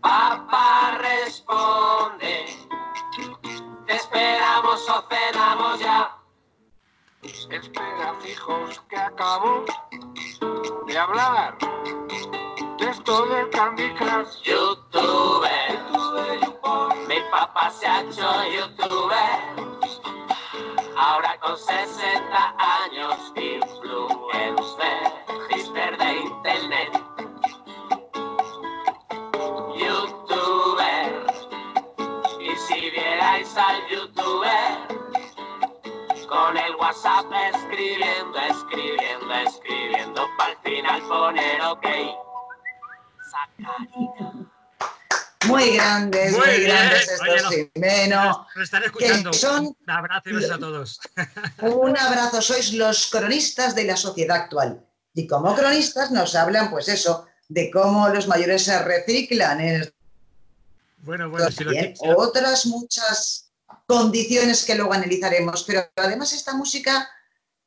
[0.00, 2.46] Papá responde.
[3.86, 6.16] Te esperamos o cenamos ya.
[7.50, 9.64] Espera, hijos, que acabo
[10.86, 11.56] de hablar
[12.78, 14.42] de esto del Candy Crush.
[14.42, 15.80] YouTuber,
[17.08, 19.66] mi papá se ha hecho youtuber.
[20.96, 22.54] Ahora con 60
[22.84, 25.15] años, influencer,
[33.56, 34.78] al youtuber
[36.28, 41.86] con el WhatsApp escribiendo, escribiendo, escribiendo, para al final poner ok.
[43.30, 44.32] Sacarina.
[45.46, 46.68] Muy grandes, muy, Muy bien.
[46.70, 47.50] grandes Oye, estos no.
[47.74, 48.36] Jimenos.
[48.56, 49.32] Nos están escuchando.
[49.32, 51.00] son- Un abrazo y besos a todos.
[51.62, 54.84] Un abrazo, sois los cronistas de la sociedad actual.
[55.14, 59.94] Y como cronistas nos hablan, pues eso, de cómo los mayores se reciclan en
[60.98, 61.72] Bueno, bueno, si lo-
[62.18, 63.45] otras muchas
[63.86, 65.64] condiciones que luego analizaremos.
[65.64, 67.08] Pero además esta música,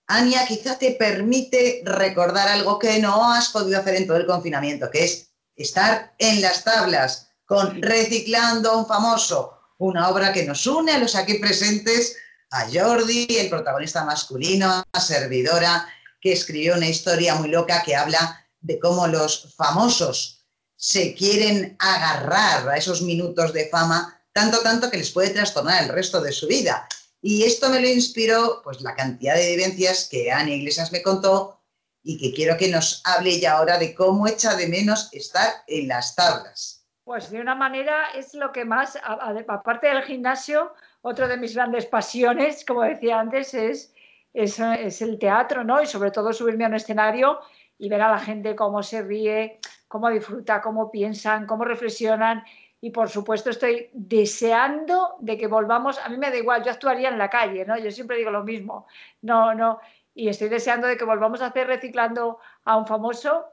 [0.08, 4.90] Ania, quizá te permite recordar algo que no has podido hacer en todo el confinamiento,
[4.92, 10.68] que es estar en las tablas con Reciclando a un famoso, una obra que nos
[10.68, 12.16] une a los aquí presentes,
[12.52, 15.88] a Jordi, el protagonista masculino, a servidora,
[16.22, 22.70] que escribió una historia muy loca que habla de cómo los famosos se quieren agarrar
[22.70, 26.48] a esos minutos de fama, tanto, tanto que les puede trastornar el resto de su
[26.48, 26.88] vida.
[27.22, 31.60] Y esto me lo inspiró, pues, la cantidad de vivencias que Ana Iglesias me contó
[32.02, 35.90] y que quiero que nos hable ya ahora de cómo echa de menos estar en
[35.90, 36.86] las tablas.
[37.04, 40.72] Pues de una manera es lo que más, aparte del gimnasio,
[41.02, 43.92] otro de mis grandes pasiones, como decía antes, es,
[44.34, 45.82] es, es el teatro, ¿no?
[45.82, 47.40] Y sobre todo subirme a un escenario
[47.78, 52.44] y ver a la gente cómo se ríe, cómo disfruta, cómo piensan, cómo reflexionan.
[52.82, 57.10] Y por supuesto estoy deseando de que volvamos, a mí me da igual, yo actuaría
[57.10, 57.78] en la calle, ¿no?
[57.78, 58.88] Yo siempre digo lo mismo,
[59.22, 59.80] no, no,
[60.14, 63.46] y estoy deseando de que volvamos a hacer reciclando a un famoso,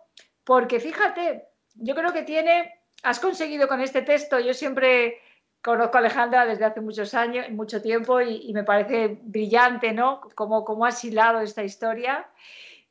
[0.45, 5.21] porque fíjate, yo creo que tiene, has conseguido con este texto, yo siempre
[5.63, 10.21] conozco a Alejandra desde hace muchos años, mucho tiempo, y, me parece brillante, ¿no?
[10.35, 12.29] Cómo, cómo has hilado esta historia.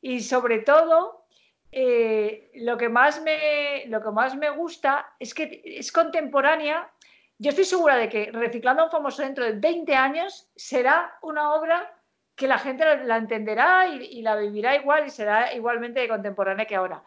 [0.02, 1.25] Y sobre todo,
[1.72, 6.90] eh, lo, que más me, lo que más me gusta es que es contemporánea.
[7.38, 11.54] Yo estoy segura de que Reciclando a un famoso dentro de 20 años será una
[11.54, 11.92] obra
[12.34, 17.02] que la gente la, entenderá y, la vivirá igual y será igualmente contemporánea que ahora.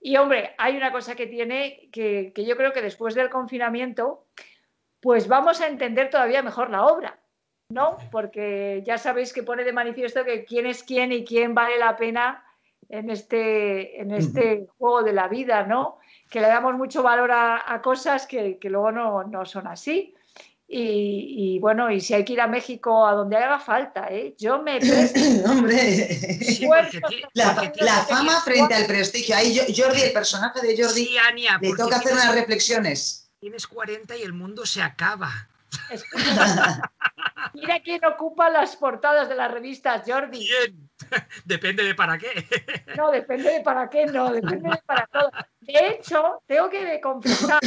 [0.00, 4.26] Y hombre, hay una cosa que tiene que yo creo que después del confinamiento,
[5.00, 7.18] pues vamos a entender todavía mejor la obra,
[7.68, 7.96] ¿no?
[8.10, 11.96] Porque ya sabéis que pone de manifiesto que quién es quién y quién vale la
[11.96, 12.45] pena
[12.88, 15.98] en este, en este juego de la vida, ¿no?
[16.30, 20.14] Que le damos mucho valor a, a cosas que, que luego no, no, son así.
[20.68, 24.34] Y, y, bueno, y si hay que ir a México a donde haga falta, ¿eh?
[24.36, 24.78] Yo me.
[25.46, 26.08] Hombre,
[26.42, 26.66] Sí,
[27.34, 29.36] la, fama frente al prestigio.
[29.36, 33.30] Ahí Jordi, el personaje de Jordi, Sí, Ania, le toca hacer tienes- unas reflexiones.
[33.38, 35.30] Tienes 40 y el mundo se acaba.
[35.90, 36.80] Escucha,
[37.54, 40.38] Mira quién ocupa las portadas de las revistas, Jordi.
[40.40, 40.85] Bien.
[41.44, 42.46] Depende de para qué.
[42.96, 45.30] No, depende de para qué, no, depende de para todo.
[45.60, 47.60] De hecho, tengo que confesar,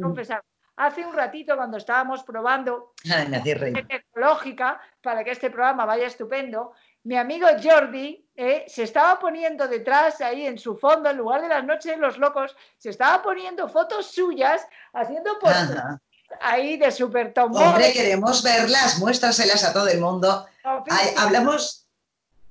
[0.00, 0.42] confesar,
[0.76, 3.86] hace un ratito cuando estábamos probando hacéis reír.
[3.86, 6.72] tecnológica para que este programa vaya estupendo,
[7.04, 11.48] mi amigo Jordi eh, se estaba poniendo detrás, ahí en su fondo, en lugar de
[11.48, 16.00] las noches de los locos, se estaba poniendo fotos suyas, haciendo por Ajá.
[16.40, 17.62] ahí de super tomboy.
[17.62, 20.46] Hombre, queremos verlas, muéstraselas a todo el mundo.
[20.62, 21.87] Ay, hablamos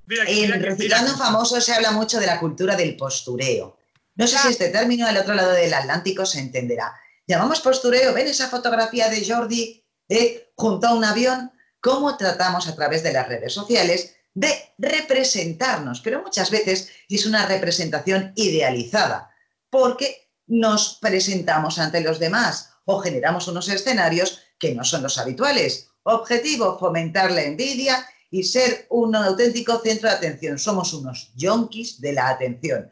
[0.08, 3.76] Mira, mira En que- Reciclando mira- Famoso se habla mucho de la cultura del postureo.
[4.16, 4.50] No sé si Claro.
[4.50, 6.92] este término al otro lado del Atlántico se entenderá.
[7.26, 12.74] Llamamos postureo, ven esa fotografía de Jordi eh, junto a un avión, cómo tratamos a
[12.74, 19.30] través de las redes sociales de representarnos, pero muchas veces es una representación idealizada,
[19.70, 25.90] porque nos presentamos ante los demás o generamos unos escenarios que no son los habituales.
[26.04, 30.58] Objetivo, fomentar la envidia y ser un auténtico centro de atención.
[30.58, 32.90] Somos unos yonkis de la atención.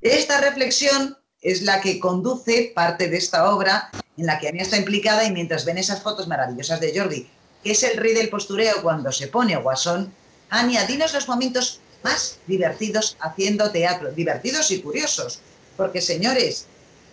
[0.00, 4.76] Esta reflexión es la que conduce parte de esta obra en la que Ania está
[4.76, 7.28] implicada y mientras ven esas fotos maravillosas de Jordi,
[7.62, 10.12] que es el rey del postureo cuando se pone guasón,
[10.50, 15.40] Ania, dinos los momentos más divertidos haciendo teatro, divertidos y curiosos,
[15.76, 16.66] porque señores,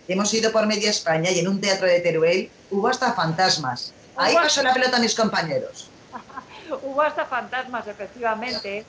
[0.08, 3.92] hemos ido por media España y en un teatro de Teruel hubo hasta fantasmas.
[4.16, 5.90] Ahí pasó la pelota a mis compañeros.
[6.82, 8.86] Hubo hasta fantasmas, efectivamente.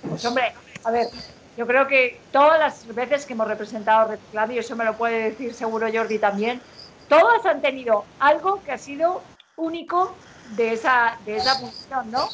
[0.00, 0.52] Pues hombre,
[0.84, 1.08] a ver,
[1.56, 5.30] yo creo que todas las veces que hemos representado reciclado, y eso me lo puede
[5.30, 6.62] decir seguro Jordi también,
[7.08, 9.24] todas han tenido algo que ha sido
[9.56, 12.28] único de esa, de esa función, ¿no?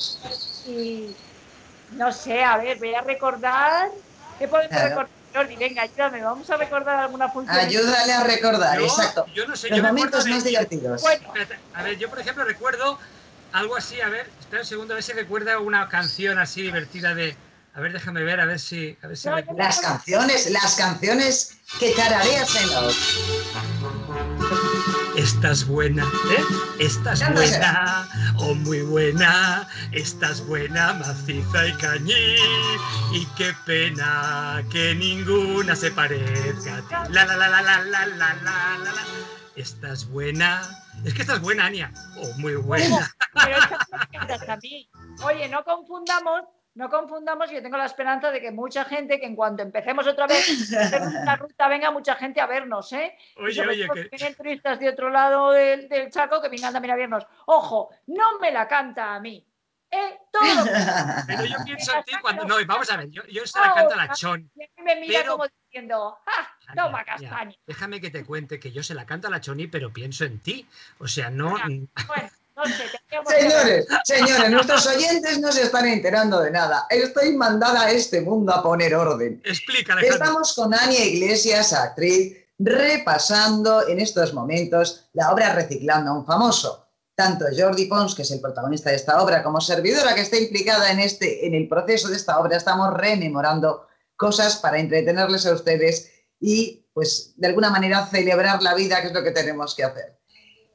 [0.64, 1.16] Y
[1.90, 3.90] no sé, a ver, voy a recordar.
[4.38, 4.88] ¿Qué podemos Claro.
[4.88, 5.57] recordar, Jordi?
[5.57, 7.57] Venga, ayúdame, vamos a recordar alguna función.
[7.59, 9.26] Ayúdale a recordar, Yo- exacto.
[9.35, 11.03] Yo no sé, Los yo momentos de- más divertidos.
[11.03, 11.33] Bueno,
[11.72, 12.98] A ver, yo por ejemplo recuerdo
[13.53, 17.15] algo así, a ver, espera un segundo, a ver si recuerda una canción así divertida
[17.15, 17.37] de.
[17.75, 18.97] A ver, déjame ver, a ver si.
[19.03, 22.91] A ver si me- Las canciones, las canciones que tarareas en la
[25.17, 26.45] Estás buena, ¿eh?
[26.79, 28.09] Estás buena,
[28.39, 32.37] oh muy buena, estás buena, maciza y cañí.
[33.13, 37.13] Y qué pena que ninguna se parezca a ti.
[37.13, 38.35] La la la la la la la la
[38.79, 39.03] la la.
[39.57, 40.63] Estás buena.
[41.05, 41.93] Es que estás buena, Ania.
[42.19, 43.11] Oh, muy buena.
[43.45, 44.89] Pero es que no me encantas a mí.
[45.25, 46.43] Oye, no confundamos,
[46.75, 50.27] no confundamos, yo tengo la esperanza de que mucha gente, que en cuanto empecemos otra
[50.27, 53.17] vez la ruta, venga mucha gente a vernos, ¿eh?
[53.37, 54.09] Oye, oye, que.
[54.11, 57.27] vienen turistas de otro lado del, del Chaco que vengan también a vernos.
[57.47, 59.45] Ojo, no me la canta a mí.
[59.91, 60.19] ¿eh?
[60.31, 60.43] Todo
[61.27, 62.45] Pero yo pienso en ti cuando.
[62.45, 64.51] No, vamos a ver, yo, yo se la canto a la Chon.
[64.55, 66.49] y a mí me mira Pero- como diciendo, ¡ah!
[66.75, 67.05] Toma.
[67.67, 70.39] Déjame que te cuente que yo se la canto a la Choni, pero pienso en
[70.41, 70.67] ti.
[70.99, 71.51] O sea, no.
[71.51, 71.89] Bueno,
[72.57, 76.87] no sé, tendríamos que- Señores, señores, nuestros oyentes no se están enterando de nada.
[76.91, 79.41] Estoy mandada a este mundo a poner orden.
[79.45, 80.25] Explica, Alejandro.
[80.25, 86.87] Estamos con Ania Iglesias, actriz, repasando en estos momentos la obra Reciclando a un famoso.
[87.15, 90.91] Tanto Jordi Pons, que es el protagonista de esta obra, como servidora que está implicada
[90.91, 96.11] en, este, en el proceso de esta obra, estamos rememorando cosas para entretenerles a ustedes
[96.40, 100.18] y, pues, de alguna manera celebrar la vida, que es lo que tenemos que hacer.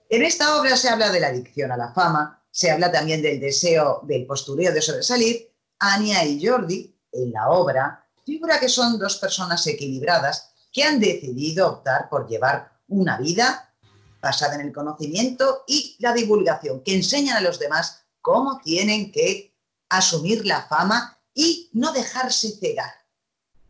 [0.10, 3.39] En esta obra se habla de la adicción a la fama, se habla también del
[3.39, 5.51] deseo, del postureo de sobresalir.
[5.80, 11.67] Ania y Jordi, en la obra, figura que son dos personas equilibradas que han decidido
[11.69, 13.73] optar por llevar una vida
[14.21, 19.56] basada en el conocimiento y la divulgación, que enseñan a los demás cómo tienen que
[19.89, 22.91] asumir la fama y no dejarse cegar,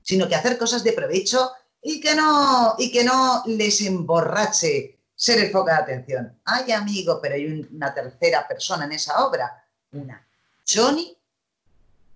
[0.01, 1.51] sino que hacer cosas de provecho
[1.87, 6.41] y que no, y que no les emborrache ser el foco de atención.
[6.43, 10.27] Ay, amigo, pero hay un- una tercera persona en esa obra, una
[10.65, 11.15] Choni,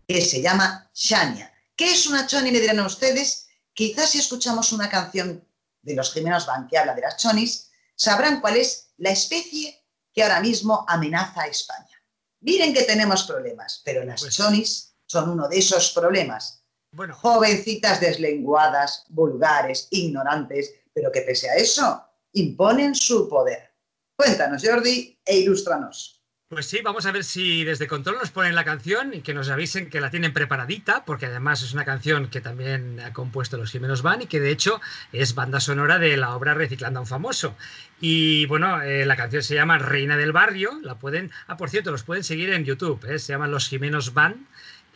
[0.08, 1.53] que se llama Shania.
[1.75, 2.49] ¿Qué es una Choni?
[2.49, 3.47] Le dirán a ustedes.
[3.73, 5.45] Quizás si escuchamos una canción
[5.84, 9.82] de los Jimenos Van que habla de las chonis, sabrán cuál es la especie
[10.13, 11.95] que ahora mismo amenaza a España.
[12.41, 16.59] Miren que tenemos problemas, pero las Pues- chonis son uno de esos problemas.
[16.91, 23.71] Bueno, Jovencitas deslenguadas, vulgares, ignorantes, pero que pese a eso imponen su poder.
[24.15, 26.21] Cuéntanos, Jordi, e ilústranos.
[26.49, 29.49] pues sí, vamos a ver si desde Control nos ponen la canción y que nos
[29.49, 33.71] avisen que la tienen preparadita, porque además es una canción que también ha compuesto los
[33.71, 34.82] Jimenos Van y que de hecho
[35.13, 37.56] es banda sonora de la obra Reciclando a un famoso.
[38.02, 41.91] Y bueno, eh, la canción se llama Reina del Barrio, la pueden, ah, por cierto,
[41.91, 43.20] los pueden seguir en YouTube, ¿eh?
[43.20, 44.47] se llaman Los Jimenos Van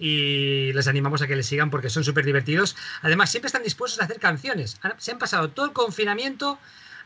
[0.03, 2.75] y les animamos a que les sigan porque son súper divertidos.
[3.03, 4.77] Además, siempre están dispuestos a hacer canciones.
[4.97, 6.59] Se han pasado todo el confinamiento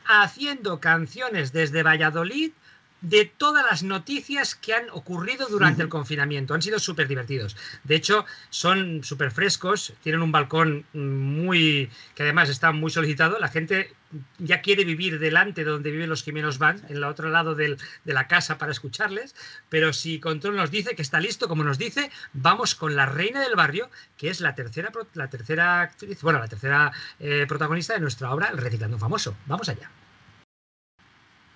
[0.08, 2.54] haciendo canciones desde Valladolid
[3.02, 6.54] de todas las noticias que han ocurrido durante el confinamiento.
[6.54, 7.56] Han sido súper divertidos.
[7.84, 13.38] De hecho, son súper frescos, tienen un balcón muy que además está muy solicitado.
[13.40, 13.94] La gente
[14.40, 17.78] ya quiere vivir delante de donde viven los Jimenos van, en el otro lado del-
[18.06, 19.36] de la casa para escucharles.
[19.70, 23.42] Pero si Control nos dice que está listo, como nos dice, vamos con la reina
[23.42, 28.00] del barrio, que es la tercera, la tercera actriz, bueno, la tercera eh, protagonista de
[28.00, 29.36] nuestra obra, El Reciclando Famoso.
[29.46, 29.92] Vamos allá.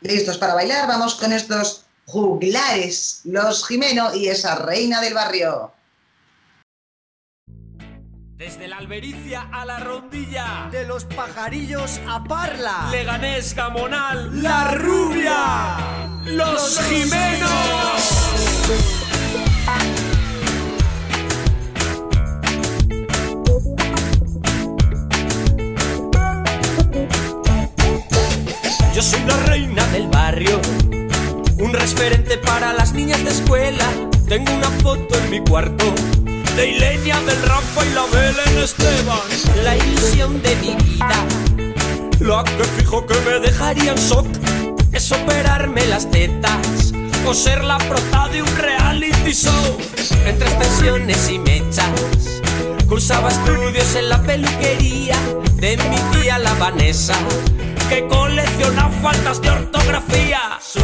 [0.02, 5.72] Listos para bailar, vamos con estos juglares, los Jimeno y esa reina del barrio.
[8.36, 12.89] Desde la albericia a la rondilla, De los pajarillos a Parla.
[12.89, 18.22] Leganés, Gamonal, La Rubia, Los Jimenos.
[28.95, 30.60] Yo soy la reina barrio,
[31.58, 33.86] un referente para las niñas de escuela.
[34.28, 35.93] Tengo una foto en mi cuarto
[36.56, 39.20] de Ilenia, del Rafa y la Belén Esteban.
[39.64, 41.26] La ilusión de mi vida,
[42.20, 44.28] lo que fijo que me dejaría en shock
[44.91, 46.93] es operarme las tetas
[47.26, 49.78] o ser la prota de un reality show.
[50.26, 52.41] Entre extensiones y mechas,
[52.88, 55.18] cursaba estudios en la peluquería
[55.56, 57.14] de mi tía la Vanessa,
[57.92, 60.39] que colecciona faltas de ortografía.
[60.62, 60.82] Soy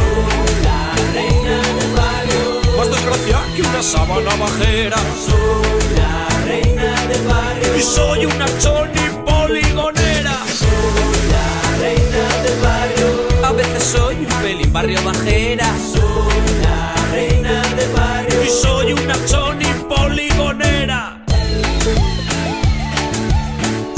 [0.62, 0.80] la
[1.14, 4.98] reina del barrio, más desgracia que una sábana bajera.
[5.26, 10.36] Soy la reina del barrio, y soy una choni poligonera.
[10.62, 11.48] Soy la
[11.80, 13.08] reina del barrio,
[13.42, 15.68] a veces soy un pelín barrio bajera.
[15.94, 21.24] Soy la reina del barrio, y soy una choni poligonera.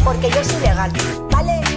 [0.05, 0.93] Porque yo soy legal,
[1.29, 1.70] ¿vale?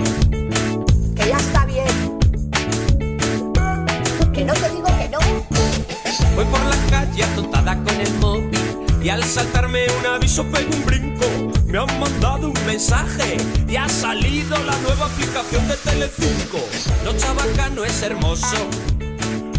[6.36, 8.60] Voy por la calle atotada con el móvil
[9.04, 11.26] y al saltarme un aviso pego un brinco.
[11.68, 16.60] Me han mandado un mensaje y ha salido la nueva aplicación de Telecinco.
[17.04, 18.58] Lo chabacano es hermoso,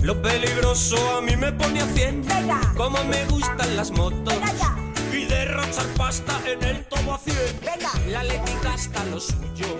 [0.02, 2.26] lo peligroso a mí me pone a 100.
[2.26, 2.60] Venga.
[2.76, 4.34] Como me gustan las motos
[5.12, 7.36] y derrochar pasta en el tobo a 100.
[7.60, 7.90] Venga.
[8.10, 9.76] La Leti gasta lo suyo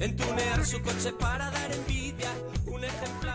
[0.00, 2.30] en tunear su coche para dar envidia.
[2.66, 3.29] Un ejemplar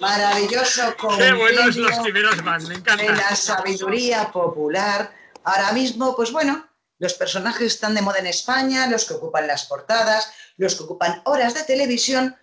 [0.00, 3.02] Maravilloso Qué buenos los van, me encanta.
[3.02, 5.12] de la sabiduría popular.
[5.44, 6.66] Ahora mismo, pues bueno,
[6.98, 11.20] los personajes están de moda en España, los que ocupan las portadas, los que ocupan
[11.26, 12.34] horas de televisión,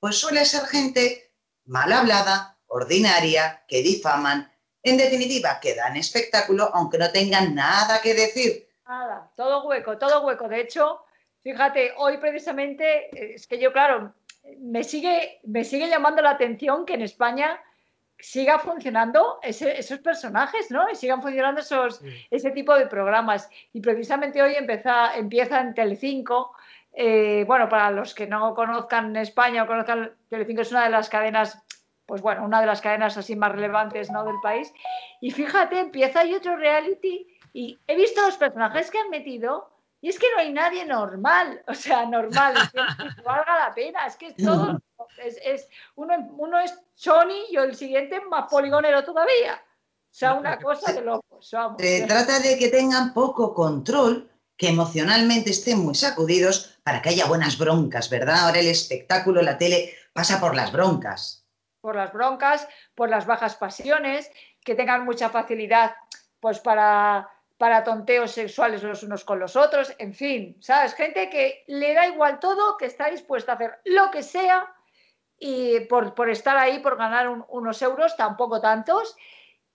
[0.00, 1.34] pues suele ser gente
[1.66, 4.50] mal hablada, ordinaria, que difaman,
[4.82, 8.68] en definitiva, que dan espectáculo aunque no tengan nada que decir.
[8.88, 10.48] Nada, todo hueco, todo hueco.
[10.48, 11.04] De hecho,
[11.42, 14.14] fíjate, hoy precisamente, es que yo, claro,
[14.58, 17.60] me sigue, me sigue llamando la atención que en España
[18.18, 20.88] siga funcionando ese- esos personajes, ¿no?
[20.90, 22.26] Y sigan funcionando esos, Sí.
[22.30, 23.50] ese tipo de programas.
[23.72, 26.52] Y precisamente hoy empieza, empieza en Telecinco.
[26.94, 31.08] eh, bueno, para los que no conozcan España o conozcan Telecinco, es una de las
[31.08, 31.58] cadenas,
[32.04, 34.24] pues bueno, una de las cadenas así más relevantes ¿no?
[34.24, 34.70] del país.
[35.22, 39.70] Y fíjate, empieza ahí otro reality y he visto los personajes que han metido
[40.02, 42.78] y es que no hay nadie normal, o sea, normal, que,
[43.16, 44.78] que valga la pena, es que es todo,
[45.16, 49.54] es, es- uno, uno es Sony y el siguiente más poligonero todavía.
[49.54, 51.80] O sea, una cosa de locos, vamos.
[51.80, 54.28] Se trata de que tengan poco control,
[54.58, 58.40] que emocionalmente estén muy sacudidos para que haya buenas broncas, ¿verdad?
[58.46, 61.46] Ahora el espectáculo, la tele, pasa por las broncas.
[61.80, 64.30] por las broncas, por las bajas pasiones,
[64.62, 65.94] que tengan mucha facilidad
[66.40, 67.28] pues para,
[67.62, 70.94] para tonteos sexuales los unos con los otros, en fin, ¿sabes?
[70.94, 74.66] Gente que le da igual todo, que está dispuesta a hacer lo que sea
[75.38, 79.16] y por, por estar ahí, por ganar un- unos euros, tampoco tantos,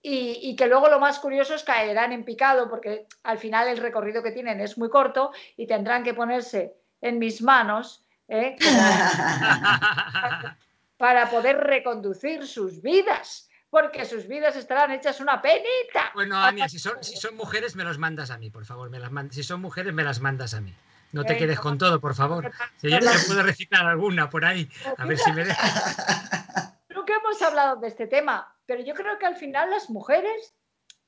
[0.02, 3.78] y, y que luego lo más curioso es caerán en picado, porque al final el
[3.78, 8.54] recorrido que tienen es muy corto y tendrán que ponerse en mis manos, ¿eh?
[10.98, 16.10] Para poder reconducir sus vidas, porque sus vidas estarán hechas una penita.
[16.14, 18.88] Bueno, Ania, si son, si son mujeres, me los mandas a mí, por favor.
[18.90, 20.74] Me las man- Si son mujeres, me las mandas a mí.
[21.12, 22.50] No te quedes con todo, por favor.
[22.78, 26.76] Si yo te puedo recitar alguna por ahí, a ver si me dejas.
[26.90, 30.54] Nunca hemos hablado de este tema, pero yo creo que al final las mujeres,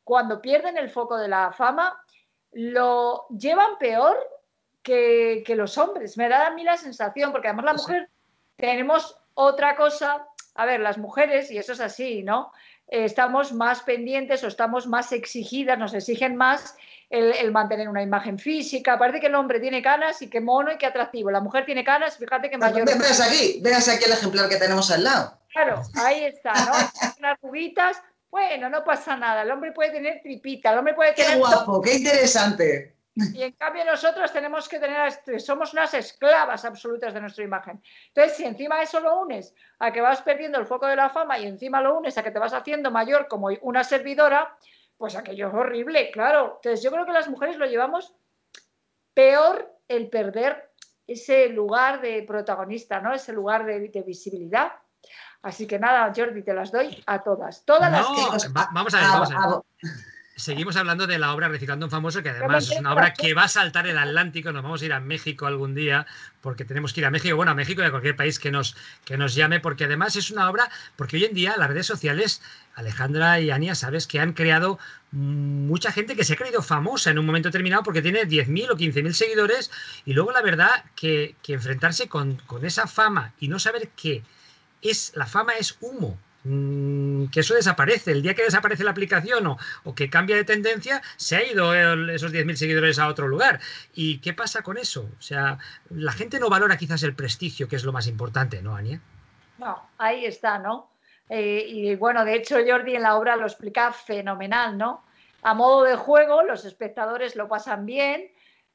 [0.04, 2.00] cuando pierden el foco de la fama,
[2.52, 4.16] lo llevan peor
[4.82, 6.16] que, que los hombres.
[6.16, 8.08] Me da a mí la sensación, porque además la mujer
[8.56, 10.26] tenemos otra cosa.
[10.60, 12.52] A ver, las mujeres, y eso es así, ¿no?
[12.90, 16.76] eh, estamos más pendientes o estamos más exigidas, nos exigen más
[17.08, 18.98] el, el mantener una imagen física.
[18.98, 21.30] Parece que el hombre tiene canas y qué mono y qué atractivo.
[21.30, 22.84] La mujer tiene canas, fíjate que mayor.
[22.84, 25.38] Veas aquí, veas aquí el ejemplar que tenemos al lado.
[25.52, 26.72] Claro, ahí está, ¿no?
[27.18, 27.96] Unas rubitas,
[28.30, 29.42] bueno, no pasa nada.
[29.42, 31.38] El hombre puede tener tripita, el hombre puede Qué tener.
[31.38, 32.96] guapo, qué interesante.
[33.34, 37.82] Y en cambio nosotros tenemos que tener, somos unas esclavas absolutas de nuestra imagen.
[38.08, 41.38] Entonces, si encima eso lo unes a que vas perdiendo el foco de la fama
[41.38, 44.56] y encima lo unes a que te vas haciendo mayor como una servidora,
[44.98, 46.56] pues aquello es horrible, claro.
[46.56, 48.14] Entonces, yo creo que las mujeres lo llevamos
[49.14, 50.70] peor el perder
[51.06, 53.12] ese lugar de protagonista, ¿no?
[53.12, 54.72] Ese lugar de, de visibilidad.
[55.42, 57.64] Así que nada, Jordi, te las doy a todas.
[57.64, 58.48] Todas las que...
[58.52, 59.60] va- vamos a ver, Ah, vamos a ver.
[60.40, 63.44] Seguimos hablando de la obra Reciclando un Famoso, que además es una obra que va
[63.44, 64.52] a saltar el Atlántico.
[64.52, 66.06] Nos vamos a ir a México algún día,
[66.40, 68.74] porque tenemos que ir a México, bueno, a México y a cualquier país que nos,
[69.04, 72.40] que nos llame, porque además es una obra, porque hoy en día las redes sociales,
[72.74, 74.78] Alejandra y Ania, sabes que han creado
[75.10, 78.76] mucha gente que se ha creído famosa en un momento determinado porque tiene 10.000 o
[78.76, 79.70] 15.000 seguidores
[80.06, 84.22] y luego la verdad que, que enfrentarse con, con esa fama y no saber que
[84.80, 86.18] es, la fama es humo.
[86.44, 88.12] Mm, Que eso desaparece.
[88.12, 91.74] El día que desaparece la aplicación o, o que cambia de tendencia, se ha ido
[91.74, 93.60] el- esos 10.000 seguidores a otro lugar.
[93.94, 95.08] ¿Y qué pasa con eso?
[95.18, 95.58] O sea,
[95.90, 99.00] la gente no valora quizás el prestigio, que es lo más importante, ¿no, Ania?
[99.58, 100.90] No, ahí está, ¿no?
[101.28, 105.04] Eh, y bueno, de hecho Jordi en la obra lo explica fenomenal, ¿no?
[105.42, 108.30] A modo de juego, los espectadores lo pasan bien,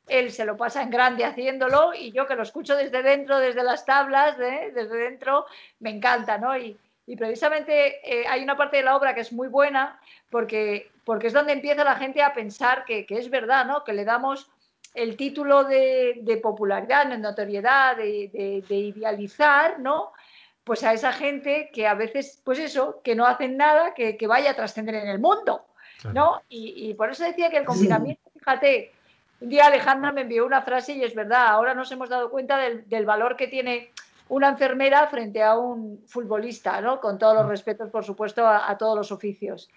[0.08, 3.64] él se lo pasa en grande haciéndolo y yo que lo escucho desde dentro, desde
[3.64, 4.72] las tablas, ¿eh?
[4.74, 5.46] desde dentro,
[5.80, 6.56] me encanta, ¿no?
[6.58, 6.78] Y,
[7.08, 10.00] y precisamente eh, hay una parte de la obra que es muy buena
[10.30, 13.84] porque, porque es donde empieza la gente a pensar que, que es verdad, ¿no?
[13.84, 14.50] Que le damos
[14.94, 20.14] el título de, de popularidad, de notoriedad, de, de- de idealizar, ¿no?
[20.64, 24.26] Pues a esa gente que a veces, pues eso, que no hacen nada, que, que
[24.26, 25.66] vaya a trascender en el mundo,
[26.14, 26.42] ¿no?
[26.50, 28.92] Y, y por eso decía que el confinamiento, fíjate,
[29.42, 32.58] un día Alejandra me envió una frase y es verdad, ahora nos hemos dado cuenta
[32.58, 33.92] del, del valor que tiene
[34.30, 37.00] una enfermera frente a un futbolista, ¿no?
[37.00, 39.70] Con todos los respetos, por supuesto, a, a todos los oficios.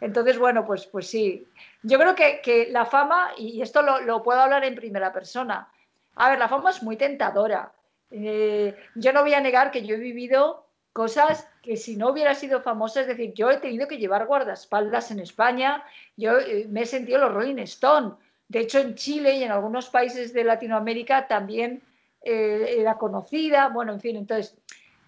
[0.00, 1.46] Entonces, bueno, pues, pues sí.
[1.82, 5.68] Yo creo que, que la fama, y esto lo, lo puedo hablar en primera persona,
[6.16, 7.72] a ver, la fama es muy tentadora.
[8.10, 12.34] Eh, yo no voy a negar que yo he vivido cosas que si no hubiera
[12.34, 15.84] sido famosa, es decir, yo he tenido que llevar guardaespaldas en España,
[16.16, 18.14] yo eh, me he sentido los Rolling Stone.
[18.48, 21.80] De hecho, en Chile y en algunos países de Latinoamérica también
[22.24, 23.68] eh, era conocida.
[23.68, 24.56] Bueno, en fin, entonces,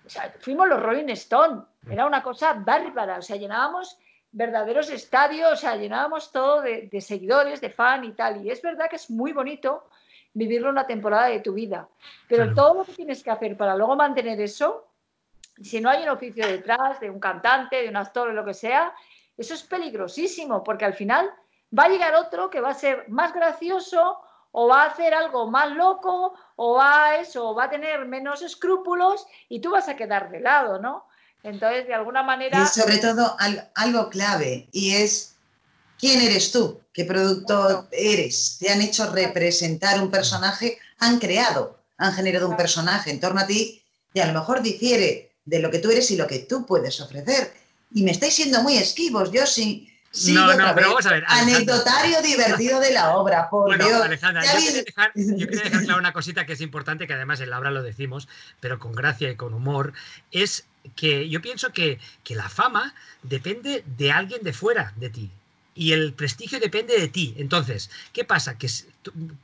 [0.07, 1.63] o sea, fuimos los Rolling Stone.
[1.89, 3.19] Era una cosa bárbara.
[3.19, 3.99] O sea, llenábamos
[4.33, 8.45] verdaderos estadios, o sea, llenábamos todo de, de seguidores, de fan y tal.
[8.45, 9.85] Y es verdad que es muy bonito
[10.33, 11.89] vivirlo una temporada de tu vida.
[12.29, 12.55] Pero Claro.
[12.57, 14.89] todo lo que tienes que hacer para luego mantener eso,
[15.63, 18.55] si no hay un oficio detrás, de un cantante, de un actor o lo que
[18.55, 18.93] sea,
[19.37, 21.31] eso es peligrosísimo, porque al final
[21.77, 24.19] va a llegar otro que va a ser más gracioso
[24.57, 28.07] o va a hacer algo más loco o va a eso, o va a tener
[28.07, 31.07] menos escrúpulos y tú vas a quedar de lado, ¿no?
[31.43, 32.63] Entonces, de alguna manera...
[32.63, 35.35] Y sobre todo al- algo clave y es
[35.99, 38.57] quién eres tú, qué producto eres.
[38.61, 43.47] Te han hecho representar un personaje, han creado, han generado un personaje en torno a
[43.49, 43.83] ti
[44.13, 47.01] y a lo mejor difiere de lo que tú eres y lo que tú puedes
[47.01, 47.53] ofrecer.
[47.93, 49.45] Y me estáis siendo muy esquivos, yo
[50.15, 50.33] sí.
[50.33, 51.57] No, no, pero vamos a ver, Alejandra.
[51.57, 54.01] Anecdotario divertido de la obra, por Bueno, Dios.
[54.03, 57.07] Alejandra, Ya yo vi- quería, dejar, yo quería dejar claro una cosita que es importante,
[57.07, 58.29] que además en la obra lo decimos,
[58.61, 59.93] pero con gracia y con humor,
[60.31, 65.31] es que yo pienso que, que la fama depende de alguien de fuera de ti.
[65.75, 67.35] Y el prestigio depende de ti.
[67.37, 68.57] Entonces, ¿qué pasa?
[68.57, 68.69] Que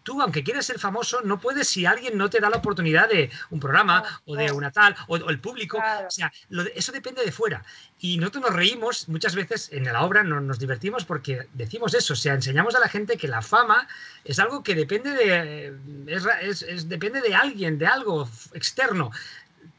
[0.05, 3.31] tú, aunque quieras ser famoso, no puedes si alguien no te da la oportunidad de
[3.51, 4.57] un programa Claro, o de claro.
[4.57, 5.78] una tal, o, o el público.
[5.78, 6.07] Claro.
[6.07, 7.64] O sea, lo de- eso depende de fuera.
[7.99, 12.12] Y nosotros nos reímos muchas veces en la obra, no- nos divertimos porque decimos eso,
[12.12, 13.89] o sea, enseñamos a la gente que la fama
[14.24, 15.74] es algo que depende de,
[16.07, 19.11] es ra- es- es- depende de alguien, de algo externo.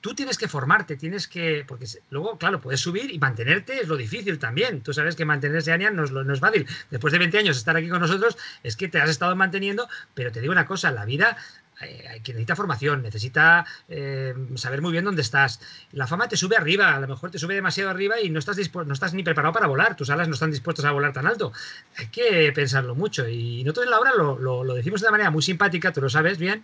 [0.01, 3.95] Tú tienes que formarte, tienes que, porque luego, claro, puedes subir y mantenerte es lo
[3.95, 4.81] difícil también.
[4.81, 6.67] Tú sabes que mantenerse, Ania, no es, no es fácil.
[6.89, 10.31] Después de 20 años estar aquí con nosotros, es que te has estado manteniendo, pero
[10.31, 11.37] te digo una cosa, la vida
[12.23, 15.59] que necesita formación, necesita eh, saber muy bien dónde estás.
[15.91, 18.57] La fama te sube arriba, a lo mejor te sube demasiado arriba y no estás,
[18.73, 21.51] no estás ni preparado para volar, tus alas no están dispuestas a volar tan alto.
[21.97, 25.41] Hay que pensarlo mucho y nosotros en la obra lo, decimos de una manera muy
[25.41, 26.63] simpática, tú lo sabes bien,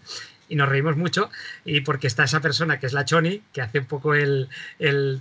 [0.50, 1.30] y nos reímos mucho,
[1.66, 4.48] y porque está esa persona que es la Choni, que hace un poco el,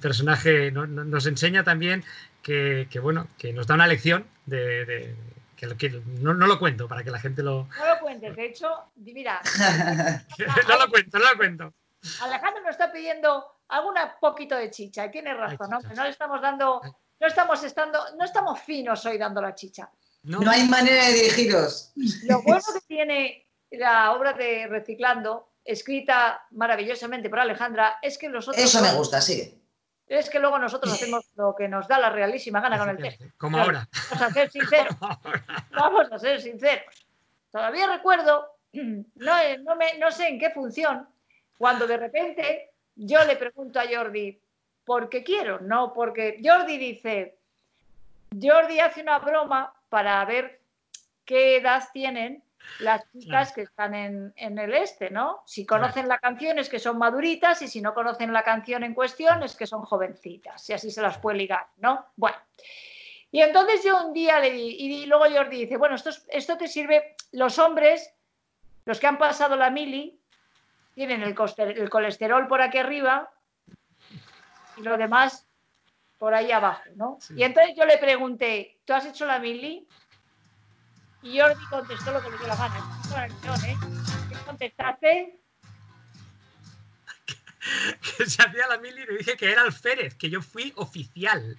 [0.00, 2.04] personaje, no- no- nos enseña también
[2.42, 5.14] que, bueno, que nos da una lección de-
[5.56, 5.90] que, lo- que
[6.20, 7.68] no, no lo cuento para que la gente lo...
[7.78, 9.40] No lo cuentes, de hecho, mira,
[10.68, 11.74] no lo cuento, no lo cuento.
[12.22, 15.80] Alejandro nos está pidiendo alguna poquito de chicha y tiene razón, ¿no?
[15.80, 16.80] Que no le estamos dando
[17.18, 19.90] no estamos estando, no estamos finos hoy dando la chicha.
[20.24, 21.92] No, No hay manera de dirigiros.
[22.24, 28.62] Lo bueno que tiene la obra de Reciclando, escrita maravillosamente por Alejandra, es que nosotros
[28.62, 29.58] Eso me gusta, sigue.
[30.08, 33.24] Es que luego nosotros hacemos lo que nos da la realísima gana con el texto.
[33.38, 33.88] como ahora.
[34.10, 34.96] Vamos a ser sinceros.
[35.70, 37.06] Vamos a ser sinceros.
[37.50, 41.06] Todavía recuerdo, no, eh, no, me- no sé en qué función,
[41.58, 44.38] cuando de repente yo le pregunto a Jordi,
[44.84, 47.36] porque quiero, no porque Jordi dice,
[48.40, 50.60] Jordi hace una broma para ver
[51.24, 52.42] qué edad tienen
[52.80, 55.42] las chicas que están en, en el este, ¿no?
[55.46, 58.94] Si conocen la canción es que son maduritas y si no conocen la canción en
[58.94, 62.06] cuestión es que son jovencitas y así se las puede ligar, ¿no?
[62.16, 62.36] Bueno.
[63.30, 66.56] Y entonces yo un día le di, y luego Jordi dice, bueno, esto, es- esto
[66.56, 68.14] te sirve, los hombres,
[68.84, 70.18] los que han pasado la mili,
[70.94, 73.30] tienen el, colesterol por aquí arriba
[74.76, 75.46] y lo demás
[76.18, 77.18] por ahí abajo, ¿no?
[77.20, 77.34] Sí.
[77.36, 79.86] Y entonces yo le pregunté, ¿tú has hecho la mili?
[81.26, 83.00] Y Jordi contestó lo que le dio la gana.
[83.26, 83.76] Lección, ¿eh?
[84.28, 85.40] ¿Qué contestaste?
[88.18, 91.58] que se hacía la mili y le dije que era alférez, que yo fui oficial.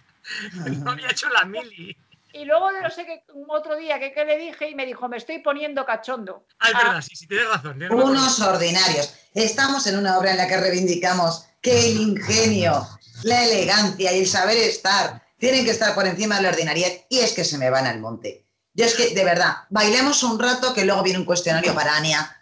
[0.84, 1.98] No había hecho la mili.
[2.32, 5.10] Y luego no sé qué, un otro día que, que le dije y me dijo,
[5.10, 6.46] me estoy poniendo cachondo.
[6.60, 7.82] Ah, es Ah, verdad, sí, sí, tienes razón.
[7.92, 9.16] Unos ordinarios.
[9.34, 12.88] Estamos en una obra en la que reivindicamos que el ingenio,
[13.24, 17.20] la elegancia y el saber estar tienen que estar por encima de la ordinariedad y
[17.20, 18.47] es que se me van al monte.
[18.78, 22.34] Yo es que, de verdad, bailemos un rato que luego viene un cuestionario para Ania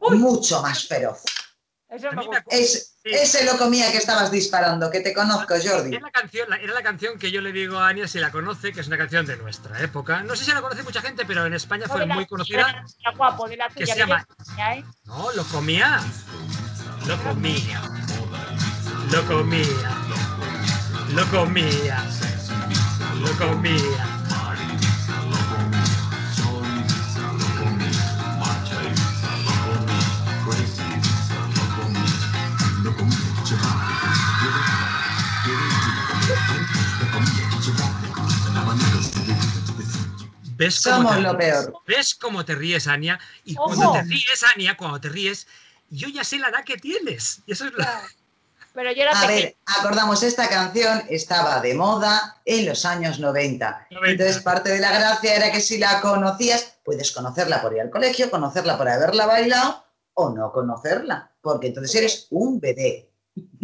[0.00, 1.20] mucho más feroz.
[1.88, 2.22] Eso me.
[2.50, 5.96] Es, ese loco mía que estabas disparando, que te conozco, Jordi.
[5.96, 8.30] Era la, canción, la- era la canción que yo le digo a Ania si la
[8.30, 10.22] conoce, que es una canción de nuestra época.
[10.22, 12.84] No sé si la conoce mucha gente, pero en España No, fue muy conocida.
[13.04, 13.94] la guapo, de la Que tuya.
[13.94, 14.84] se llama- que ya- ¿eh?
[15.06, 16.00] No, lo comía.
[17.08, 17.82] Lo comía.
[19.10, 19.90] Lo comía.
[21.12, 22.04] Lo comía.
[23.18, 24.09] Lo comía.
[40.60, 41.52] ¿Ves cómo Somos te lo ríes?
[41.54, 41.72] peor.
[41.86, 43.18] ¿Ves cómo te ríes, Ania?
[43.44, 43.66] Y Ojo.
[43.74, 45.46] cuando te ríes, Ania, cuando te ríes,
[45.88, 47.40] yo ya sé la edad que tienes.
[47.46, 48.02] Y eso es la...
[48.72, 49.40] Pero yo era A pequeña.
[49.46, 53.86] ver, acordamos, esta canción estaba de moda en los años 90.
[53.90, 54.10] 90.
[54.12, 57.90] Entonces, parte de la gracia era que si la conocías, puedes conocerla por ir al
[57.90, 59.84] colegio, conocerla por haberla bailado
[60.14, 63.09] o no conocerla, porque entonces eres un bebé.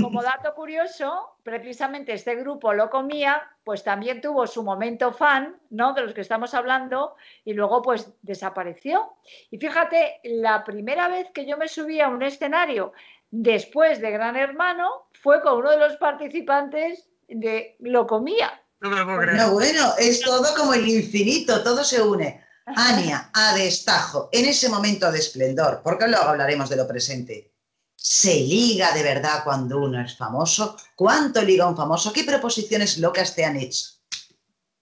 [0.01, 5.93] Como dato curioso, precisamente este grupo Lo Comía, pues también tuvo su momento fan, ¿no?
[5.93, 9.15] De los que estamos hablando, y luego pues desapareció.
[9.51, 12.93] Y fíjate, la primera vez que yo me subí a un escenario
[13.31, 18.63] después de Gran Hermano fue con uno de los participantes de Lo Comía.
[18.81, 19.37] No me lo puedo creer.
[19.39, 22.45] No, bueno, es todo como el infinito, todo se une.
[22.67, 27.53] Ania, a destajo, en ese momento de esplendor, porque luego hablaremos de lo presente.
[27.97, 30.77] ¿Se liga de verdad cuando uno es famoso?
[30.95, 32.13] ¿Cuánto liga un famoso?
[32.13, 33.87] ¿Qué proposiciones locas te han hecho?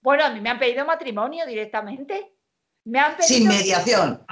[0.01, 2.35] Bueno, a mí me han pedido matrimonio directamente.
[2.83, 3.27] Me han pedido...
[3.27, 4.23] Sin mediación.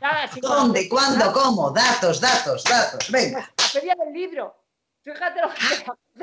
[0.00, 0.88] Nada, sin ¿Dónde?
[0.88, 1.32] ¿Cuándo?
[1.32, 1.70] ¿Cómo?
[1.70, 3.08] Datos, datos, datos.
[3.10, 3.48] Venga.
[3.56, 4.56] La feria del libro.
[5.02, 6.20] Fíjate lo que.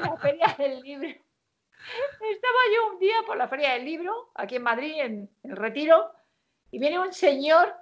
[0.00, 1.08] La feria del libro.
[1.08, 6.12] Estaba yo un día por la feria del libro, aquí en Madrid, en el retiro,
[6.70, 7.74] y viene un señor.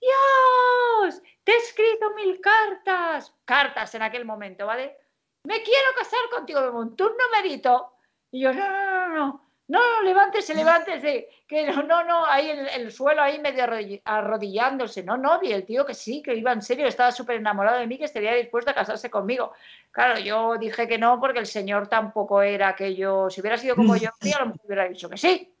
[0.00, 1.22] ¡Dios!
[1.44, 3.34] Te he escrito mil cartas.
[3.44, 4.96] Cartas en aquel momento, ¿vale?
[5.44, 7.92] Me quiero casar contigo, me montó un numerito.
[8.30, 9.50] Y yo, no, no, no, no.
[9.68, 11.28] No, no, levántese, levántese.
[11.46, 15.04] Que no, no, no, ahí el, el suelo ahí medio arrodi- arrodillándose.
[15.04, 17.86] No, no, y el tío que sí, que iba en serio, estaba súper enamorado de
[17.86, 19.52] mí, que estaría dispuesto a casarse conmigo.
[19.92, 23.76] Claro, yo dije que no, porque el señor tampoco era que yo, si hubiera sido
[23.76, 25.54] como yo, a lo mejor hubiera dicho que sí.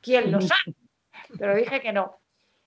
[0.00, 0.74] ¿Quién lo sabe?
[1.38, 2.18] Pero dije que no.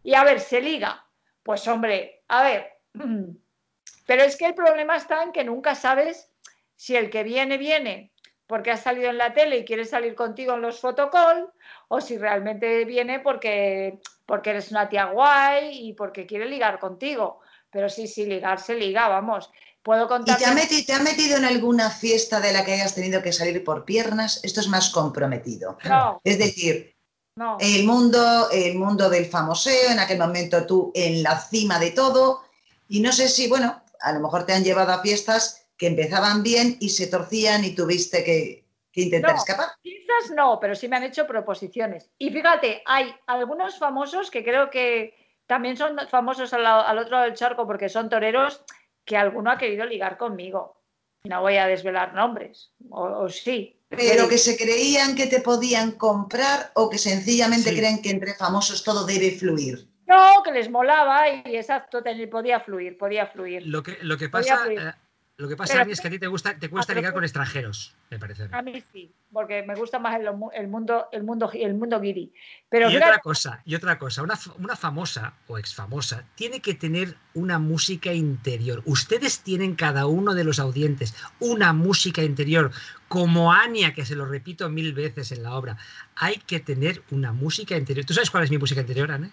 [0.04, 1.06] Y a ver, se liga.
[1.44, 2.74] Pues hombre, a ver.
[4.06, 6.32] Pero es que el problema está en que nunca sabes
[6.76, 8.12] si el que viene, viene
[8.50, 11.52] porque has salido en la tele y quiere salir contigo en los fotocall,
[11.88, 17.42] o si realmente viene porque, porque eres una tía guay y porque quiere ligar contigo.
[17.70, 19.52] Pero sí, sí, ligar se liga, vamos.
[19.84, 20.40] Puedo ¿Y contar.
[20.40, 23.34] te ha, metido, te ha metido en alguna fiesta de la que hayas tenido que
[23.34, 24.44] salir por piernas?
[24.44, 25.78] Esto es más comprometido.
[25.84, 26.96] No, Es decir,
[27.36, 27.58] no.
[27.60, 32.44] el mundo, el mundo del famoseo, en aquel momento tú en la cima de todo,
[32.88, 36.44] y no sé si, bueno, a lo mejor te han llevado a fiestas que empezaban
[36.44, 39.38] bien y se torcían y tuviste que, que intentar No.
[39.38, 39.68] escapar.
[39.82, 42.10] Quizás no, pero sí me han hecho proposiciones.
[42.18, 45.14] Y fíjate, hay algunos famosos que creo que
[45.48, 48.64] también son famosos al, al otro lado del charco porque son toreros,
[49.06, 50.82] que alguno ha querido ligar conmigo.
[51.24, 55.94] No voy a desvelar nombres, o, o sí, Pero que se creían que te podían
[55.94, 57.76] comprar o que sencillamente Sí.
[57.76, 59.88] creen que entre famosos todo debe fluir.
[60.08, 63.66] No, que les molaba y exacto, podía fluir, podía fluir.
[63.66, 64.80] Lo que, lo que pasa, fluir.
[64.80, 64.94] eh,
[65.40, 67.96] lo que pasa Pero- es que a ti te gusta, te cuesta ligar con extranjeros,
[68.10, 68.48] me parece.
[68.52, 68.84] a mí.
[68.94, 72.32] Sí, porque me gusta más el, mu- el mundo, el mundo, el mundo guiri.
[72.70, 77.16] Pero y otra cosa, y otra cosa, una, una famosa o exfamosa tiene que tener
[77.34, 78.82] una música interior.
[78.86, 82.72] Ustedes tienen cada uno de los audientes una música interior,
[83.08, 85.78] como Ania, que se lo repito mil veces en la obra.
[86.16, 88.06] Hay que tener una música interior.
[88.06, 89.32] ¿Tú sabes cuál es mi música interior, Ana?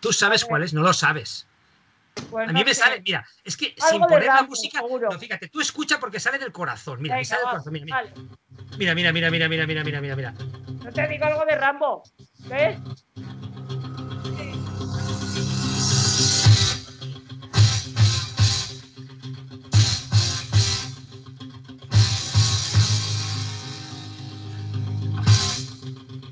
[0.00, 0.72] ¿Tú sabes cuál es?
[0.74, 1.47] No lo sabes.
[2.30, 2.80] Pues A no mí me sé.
[2.80, 6.38] sale, mira, es que Algo sin poner la música, no, fíjate, tú escucha porque sale
[6.38, 8.12] del corazón, mira, me sale del corazón, mira, mira, vale.
[8.76, 10.32] mira, mira, mira, mira, mira, mira, mira, mira, mira.
[10.84, 12.02] No te digo algo de Rambo.
[12.48, 12.76] ¿Ves?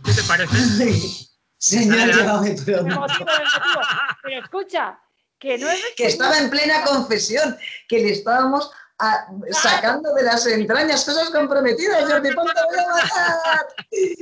[0.04, 0.56] ¿Qué te parece?
[1.88, 2.12] Dale.
[2.12, 3.00] llévame Me pronto.
[3.00, 3.80] motivo, me motivo.
[4.22, 4.98] Pero escucha,
[5.38, 7.56] que no es Que estaba en plena confesión,
[7.88, 12.10] que le estábamos a- sacando de las entrañas cosas comprometidas.
[12.10, 13.66] Jordi te voy a matar.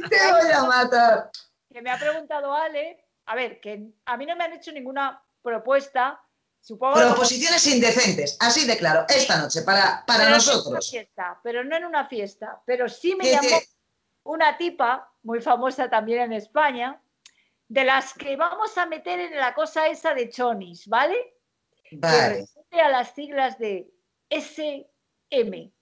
[0.08, 1.30] Te voy a matar.
[1.72, 5.20] que me ha preguntado Ale, a ver, que a mí no me han hecho ninguna
[5.42, 6.20] propuesta,
[6.60, 10.88] supongo que Proposiciones indecentes, así de claro, esta noche, para, para pero no nosotros.
[10.90, 13.68] fiesta, pero no en una fiesta, pero sí me Que llamó te-
[14.24, 17.00] una tipa, muy famosa también en España,
[17.68, 21.16] de las que vamos a meter en la cosa esa de chonis, ¿vale?
[21.88, 22.28] Que Vale.
[22.40, 23.90] responde a las siglas de
[24.28, 25.72] SM.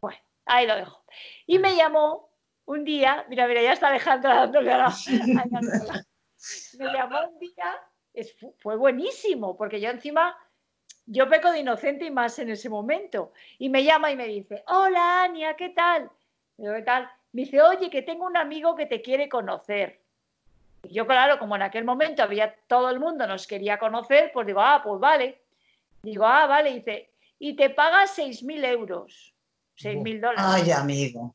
[0.00, 1.04] Bueno, ahí lo dejo.
[1.46, 2.30] Y me llamó
[2.66, 4.86] un día, mira, mira, ya está Alejandra dándole a la-
[5.42, 6.04] a la-
[6.78, 7.80] Me llamó un día,
[8.14, 10.36] es- fu- fue buenísimo, porque yo encima,
[11.06, 13.32] yo peco de inocente y más en ese momento.
[13.58, 16.10] Y me llama y me dice, hola Ania, ¿qué tal?
[16.56, 17.10] ¿qué tal?
[17.32, 19.99] Me dice, oye, que tengo un amigo que te quiere conocer.
[20.82, 24.46] Y yo, claro, como en aquel momento había todo el mundo nos quería conocer, pues
[24.46, 25.40] digo, ah, pues vale.
[26.02, 29.34] Digo, ah, vale, dice, y te paga 6.000 euros,
[29.76, 30.44] 6.000 dólares.
[30.46, 31.34] Ay, amigo.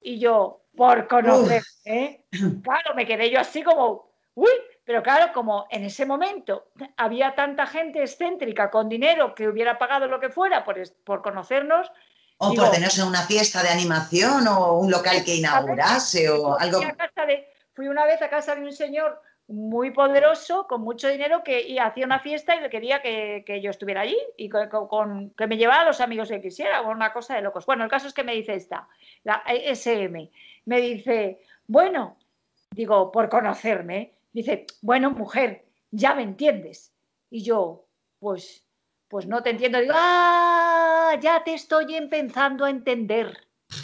[0.00, 2.24] Y yo, por conocer, ¿eh?
[2.62, 4.50] Claro, me quedé yo así como, uy,
[4.84, 10.06] pero claro, como en ese momento había tanta gente excéntrica con dinero que hubiera pagado
[10.06, 11.90] lo que fuera por, por conocernos,
[12.38, 16.78] O Digo- por tenerse una fiesta de animación o un local que inaugurase o algo.
[16.78, 20.82] fui, a casa de- fui una vez a casa de un señor muy poderoso, con
[20.82, 25.46] mucho dinero, que hacía una fiesta y le quería que, yo estuviera allí y que
[25.46, 27.66] me llevara a los amigos que quisiera, una cosa de locos.
[27.66, 28.88] Bueno, el caso es que me dice esta,
[29.24, 30.30] la SM,
[30.64, 32.16] me dice, bueno,
[32.70, 36.92] digo, por conocerme, dice, bueno, mujer, ya me entiendes.
[37.30, 37.84] Y yo,
[38.18, 38.64] pues,
[39.08, 39.80] pues no te entiendo.
[39.80, 43.36] Digo, ah, ya te estoy empezando a entender.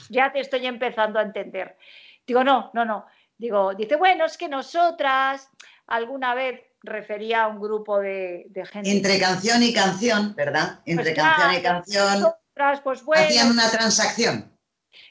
[0.09, 1.77] Ya te estoy empezando a entender.
[2.27, 3.07] Digo, no, no, no.
[3.39, 5.49] Digo, dice, bueno, es que nosotras
[5.87, 8.91] alguna vez refería a un grupo de, de gente.
[8.91, 10.81] Entre canción y canción, ¿verdad?
[10.85, 13.25] Entre Pues canción y canción nosotras, pues bueno.
[13.25, 14.53] hacían una transacción.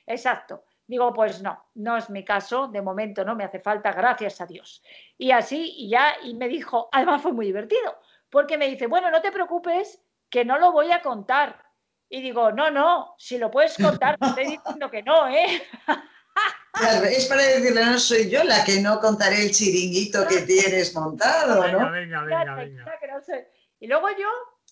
[0.05, 0.63] Exacto.
[0.85, 4.45] Digo, pues no, no es mi caso, de momento no me hace falta, gracias a
[4.45, 4.81] Dios.
[5.17, 7.97] Y así, y ya, y me dijo, además fue muy divertido,
[8.29, 11.63] porque me dice, bueno, no te preocupes, que no lo voy a contar.
[12.09, 15.61] Y digo, no, no, si lo puedes contar, te estoy diciendo que no, ¿eh?
[16.79, 20.93] Claro, Es para decirle, no soy yo la que no contaré el chiringuito que tienes
[20.95, 21.91] montado, Venga, ¿no?
[21.91, 23.21] venga, venga, venga.
[23.21, 23.49] sé.
[23.79, 24.27] Y luego yo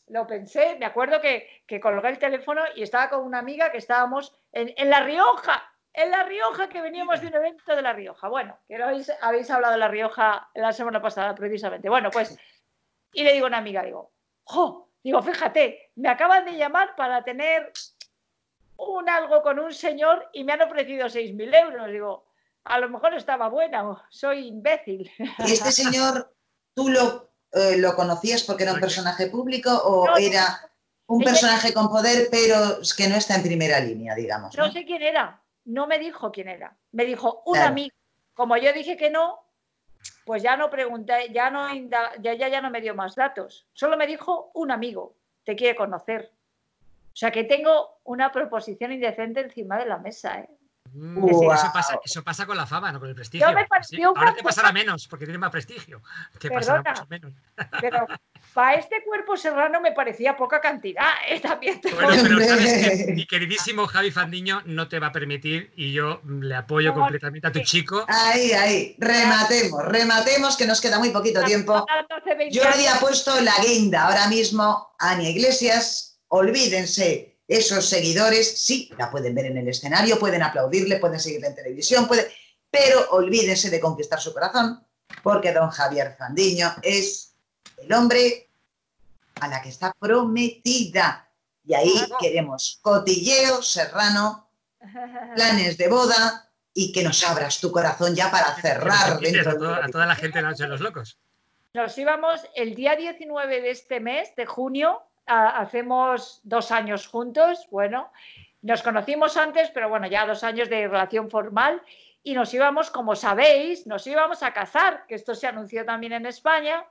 [0.07, 3.77] lo pensé, me acuerdo que, que colgué el teléfono y estaba con una amiga que
[3.79, 7.93] estábamos en, en La Rioja, en La Rioja, que veníamos de un evento de La
[7.93, 8.27] Rioja.
[8.27, 11.89] Bueno, que no habéis, habéis hablado de La Rioja la semana pasada, precisamente.
[11.89, 12.37] Bueno, pues,
[13.13, 14.11] y le digo a una amiga, digo,
[14.43, 14.91] ¡jo!
[15.03, 17.71] Digo, fíjate, me acaban de llamar para tener
[18.77, 21.87] un algo con un señor y me han ofrecido 6.000 euros.
[21.89, 22.25] Digo,
[22.63, 25.11] a lo mejor estaba buena, o soy imbécil.
[25.39, 26.33] ¿Y este señor,
[26.73, 30.71] tú lo, eh, lo conocías porque era un personaje público o No, era
[31.07, 34.55] un personaje con poder, pero es que no está en primera línea, digamos?
[34.57, 34.71] No ¿no?
[34.73, 36.77] sé quién era, no me dijo quién era.
[36.91, 37.69] Me dijo un Claro.
[37.69, 37.95] amigo.
[38.33, 39.39] Como yo dije que no,
[40.25, 43.67] pues ya no pregunté, ya no inda- ya, ya, ya no me dio más datos.
[43.73, 46.31] Solo me dijo un amigo, te quiere conocer.
[47.15, 50.49] O sea que tengo una proposición indecente encima de la mesa, ¿eh?
[50.91, 53.47] Mm, eso, pasa, eso pasa con la fama, no con el prestigio.
[53.47, 56.01] Yo me Sí, pareció un Ahora te pasará menos, porque tiene más prestigio.
[56.39, 56.91] Te pasará Perdona.
[56.91, 57.33] mucho menos.
[57.81, 58.05] Pero
[58.53, 61.39] para este cuerpo serrano me parecía poca cantidad, ¿eh?
[61.39, 65.71] También te Bueno, pero sabes que mi queridísimo Javi Fandiño no te va a permitir
[65.75, 68.05] y yo le apoyo No, completamente a tu chico.
[68.07, 71.85] Ahí, ahí, rematemos, rematemos, que nos queda muy poquito tiempo.
[72.09, 73.01] Hace 20 Jordi ha años.
[73.01, 79.57] puesto la guinda ahora mismo, Ania Iglesias, olvídense esos seguidores, sí, la pueden ver en
[79.57, 82.31] el escenario, pueden aplaudirle, pueden seguirle en televisión, puede,
[82.71, 84.83] pero olvídense de conquistar su corazón,
[85.21, 87.35] porque don Javier Fandiño es
[87.77, 88.49] el hombre
[89.41, 91.29] a la que está prometida.
[91.67, 92.17] Y ahí Claro.
[92.19, 94.49] queremos cotilleo, serrano,
[95.35, 99.85] planes de boda y que nos abras tu corazón ya para cerrar dentro a, toda,
[99.85, 101.17] a toda la gente de la Noche de los Locos.
[101.73, 107.67] Nos íbamos el día 19 de este mes, de junio, a- hacemos dos años juntos,
[107.71, 108.11] bueno,
[108.61, 111.81] nos conocimos antes, pero bueno, ya dos años de relación formal
[112.23, 116.25] y nos íbamos, como sabéis, nos íbamos a casar, que esto se anunció también en
[116.25, 116.83] España,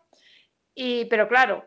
[0.74, 1.64] y, pero claro,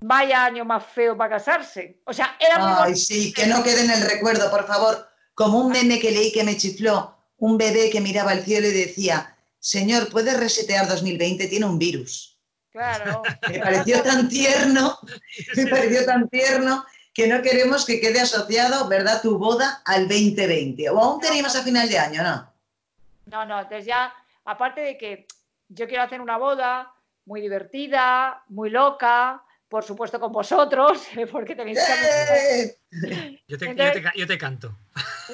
[0.00, 2.00] vaya año más feo para casarse.
[2.04, 2.98] O sea, era muy Ay, bonito.
[2.98, 5.08] sí, que no quede en el recuerdo, por favor.
[5.34, 8.72] Como un meme que leí que me chifló, un bebé que miraba al cielo y
[8.72, 11.46] decía, Señor, ¿puedes resetear 2020?
[11.48, 12.37] Tiene un virus.
[12.78, 13.22] Claro.
[13.50, 14.98] Me pareció tan tierno,
[15.56, 20.88] me pareció tan tierno que no queremos que quede asociado, ¿verdad?, tu boda al 2020.
[20.90, 22.52] O aún tenéis a final de año, ¿no?
[23.26, 24.14] No, no, entonces ya,
[24.44, 25.26] aparte de que
[25.68, 26.92] yo quiero hacer una boda
[27.24, 32.78] muy divertida, muy loca, por supuesto con vosotros, porque tenéis que ¡Eh!
[33.48, 34.78] Yo te, yo te yo te canto.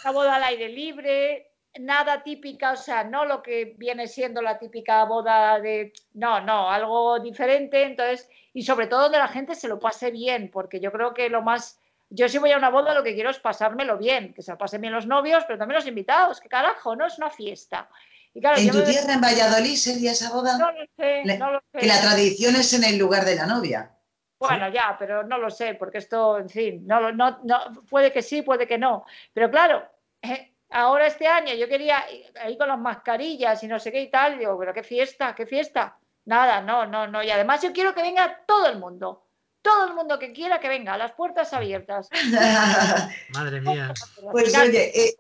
[0.02, 4.58] una boda al aire libre, nada típica, o sea, no lo que viene siendo la
[4.58, 9.68] típica boda de, no, no, algo diferente, entonces, y sobre todo donde la gente se
[9.68, 12.94] lo pase bien, porque yo creo que lo más, yo si voy a una boda
[12.94, 15.76] lo que quiero es pasármelo bien, que se lo pasen bien los novios, pero también
[15.76, 17.88] los invitados, que carajo, no es una fiesta.
[18.32, 20.58] Y claro, ¿En tu me- tierra, en Valladolid, sería esa boda?
[20.58, 21.78] no lo sé, no lo sé.
[21.78, 23.90] Que la tradición es en el lugar de la novia.
[24.38, 28.20] Bueno, ya, pero no lo sé, porque esto, en fin, no, no, no, puede que
[28.22, 29.06] sí, puede que no.
[29.32, 29.88] Pero claro,
[30.20, 34.02] eh, ahora este año yo quería ir ahí con las mascarillas y no sé qué
[34.02, 35.98] y tal, digo, pero qué fiesta, qué fiesta.
[36.26, 37.22] Nada, no, no, no.
[37.22, 39.26] Y además yo quiero que venga todo el mundo.
[39.60, 42.08] Todo el mundo que quiera que venga, las puertas abiertas.
[43.30, 43.94] Madre mía.
[44.30, 45.16] Pues, oye, eh.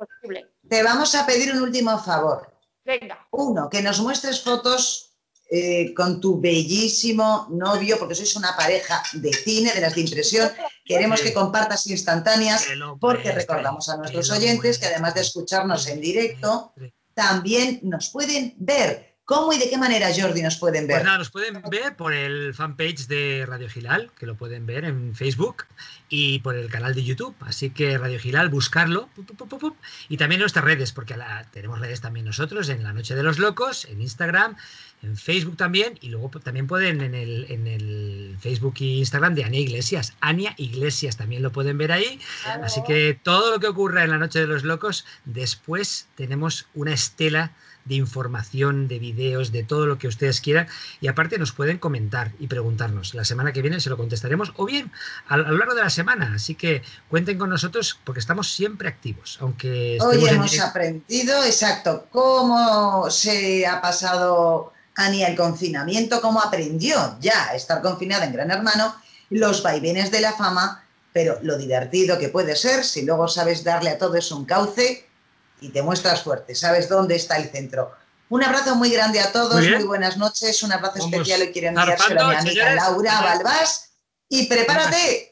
[0.68, 2.52] Te vamos a pedir un último favor.
[2.84, 5.13] Venga, Uno, que nos muestres fotos
[5.50, 10.50] eh, con tu bellísimo novio, porque sois una pareja de cine, de las de impresión.
[10.84, 12.66] Queremos que compartas instantáneas,
[12.98, 16.72] porque recordamos a nuestros oyentes que además de escucharnos en directo,
[17.14, 19.13] también nos pueden ver.
[19.26, 21.06] ¿Cómo y de qué manera, Jordi, nos pueden Pues ver?
[21.06, 25.14] nada, nos pueden ver por el fanpage de Radio Gilal, que lo pueden ver en
[25.14, 25.64] Facebook,
[26.10, 27.34] y por el canal de YouTube.
[27.40, 29.08] Así que Radio Gilal, buscarlo.
[30.10, 33.38] Y también nuestras redes, porque la- tenemos redes también nosotros, en La Noche de los
[33.38, 34.56] Locos, en Instagram,
[35.02, 39.44] en Facebook también, y luego también pueden en el, en el Facebook e Instagram de
[39.44, 40.12] Ania Iglesias.
[40.20, 42.20] Ania Iglesias también lo pueden ver ahí.
[42.62, 46.92] Así que todo lo que ocurra en la Noche de los Locos, después tenemos una
[46.92, 47.52] estela
[47.84, 50.66] de información, de vídeos, de todo lo que ustedes quieran.
[51.00, 53.14] Y aparte nos pueden comentar y preguntarnos.
[53.14, 54.90] La semana que viene se lo contestaremos o bien
[55.28, 56.32] a, a lo largo de la semana.
[56.34, 59.38] Así que cuenten con nosotros porque estamos siempre activos.
[59.40, 67.48] Aunque Hoy hemos aprendido, exacto, cómo se ha pasado Ania el confinamiento, cómo aprendió ya
[67.50, 68.94] a estar confinada en Gran Hermano,
[69.30, 73.90] los vaivenes de la fama, pero lo divertido que puede ser si luego sabes darle
[73.90, 75.06] a todo eso un cauce
[75.64, 77.92] y te muestras fuerte, sabes dónde está el centro.
[78.28, 81.68] Un abrazo muy grande a todos, Muy buenas noches, un abrazo Vamos especial hoy quiero
[81.68, 82.76] enviárselo a mi amiga señores.
[82.76, 83.90] Laura Balbás
[84.28, 85.30] y prepárate.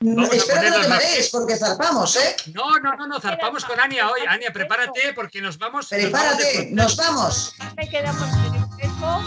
[0.00, 2.36] Vamos Espero que no te marees porque zarpamos, ¿eh?
[2.54, 4.22] No, no, no, no, zarpamos con Ania hoy.
[4.26, 5.86] Ania, prepárate porque nos vamos.
[5.88, 7.54] Prepárate, nos vamos.
[7.76, 9.22] me quedamos en el tiempo.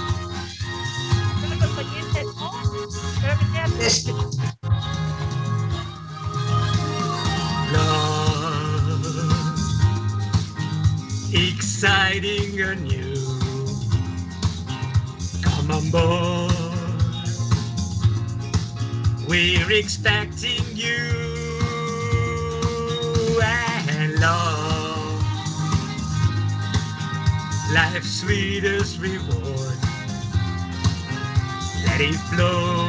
[3.79, 5.14] Espero que
[11.76, 13.15] exciting anew.
[15.43, 16.53] Come on board,
[19.28, 21.11] we're expecting you.
[23.91, 24.39] Hello,
[27.73, 29.78] life's sweetest reward.
[31.84, 32.88] Let it flow,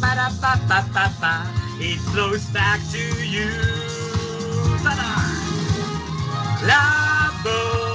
[0.00, 1.34] ba ba ba ba ba.
[1.78, 3.46] It flows back to you.
[4.82, 5.12] Ba-da.
[6.66, 7.15] La
[7.46, 7.85] the